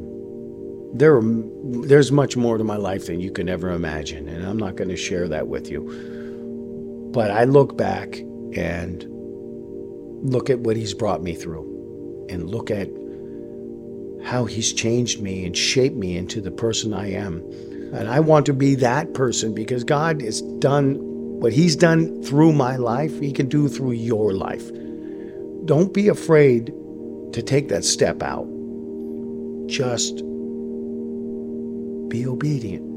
there 0.93 1.15
are, 1.15 1.24
there's 1.88 2.11
much 2.11 2.38
more 2.38 2.59
to 2.59 2.63
my 2.63 2.78
life 2.78 3.07
than 3.07 3.19
you 3.19 3.32
can 3.32 3.49
ever 3.49 3.72
imagine, 3.72 4.30
and 4.30 4.45
I'm 4.45 4.57
not 4.57 4.76
going 4.76 4.89
to 4.89 4.95
share 4.95 5.28
that 5.28 5.47
with 5.47 5.72
you. 5.72 7.09
But 7.11 7.32
I 7.32 7.45
look 7.45 7.76
back 7.76 8.19
and 8.55 9.03
look 10.22 10.51
at 10.51 10.59
what 10.59 10.78
He's 10.78 10.93
brought 10.93 11.24
me 11.24 11.34
through, 11.34 12.28
and 12.30 12.47
look 12.47 12.69
at 12.69 12.88
how 14.26 14.45
He's 14.45 14.73
changed 14.73 15.21
me 15.21 15.45
and 15.45 15.55
shaped 15.55 15.95
me 15.95 16.17
into 16.17 16.41
the 16.41 16.51
person 16.51 16.93
I 16.93 17.11
am. 17.11 17.38
And 17.93 18.09
I 18.09 18.19
want 18.19 18.45
to 18.47 18.53
be 18.53 18.76
that 18.76 19.13
person 19.13 19.53
because 19.53 19.84
God 19.84 20.21
has 20.21 20.41
done 20.59 20.95
what 21.39 21.53
He's 21.53 21.76
done 21.76 22.23
through 22.23 22.53
my 22.53 22.76
life, 22.76 23.19
He 23.19 23.32
can 23.32 23.47
do 23.47 23.69
through 23.69 23.91
your 23.91 24.34
life. 24.34 24.69
Don't 25.65 25.93
be 25.93 26.07
afraid 26.07 26.73
to 27.34 27.41
take 27.41 27.69
that 27.69 27.84
step 27.84 28.23
out. 28.23 28.47
Just 29.67 30.17
be 32.09 32.26
obedient. 32.26 32.94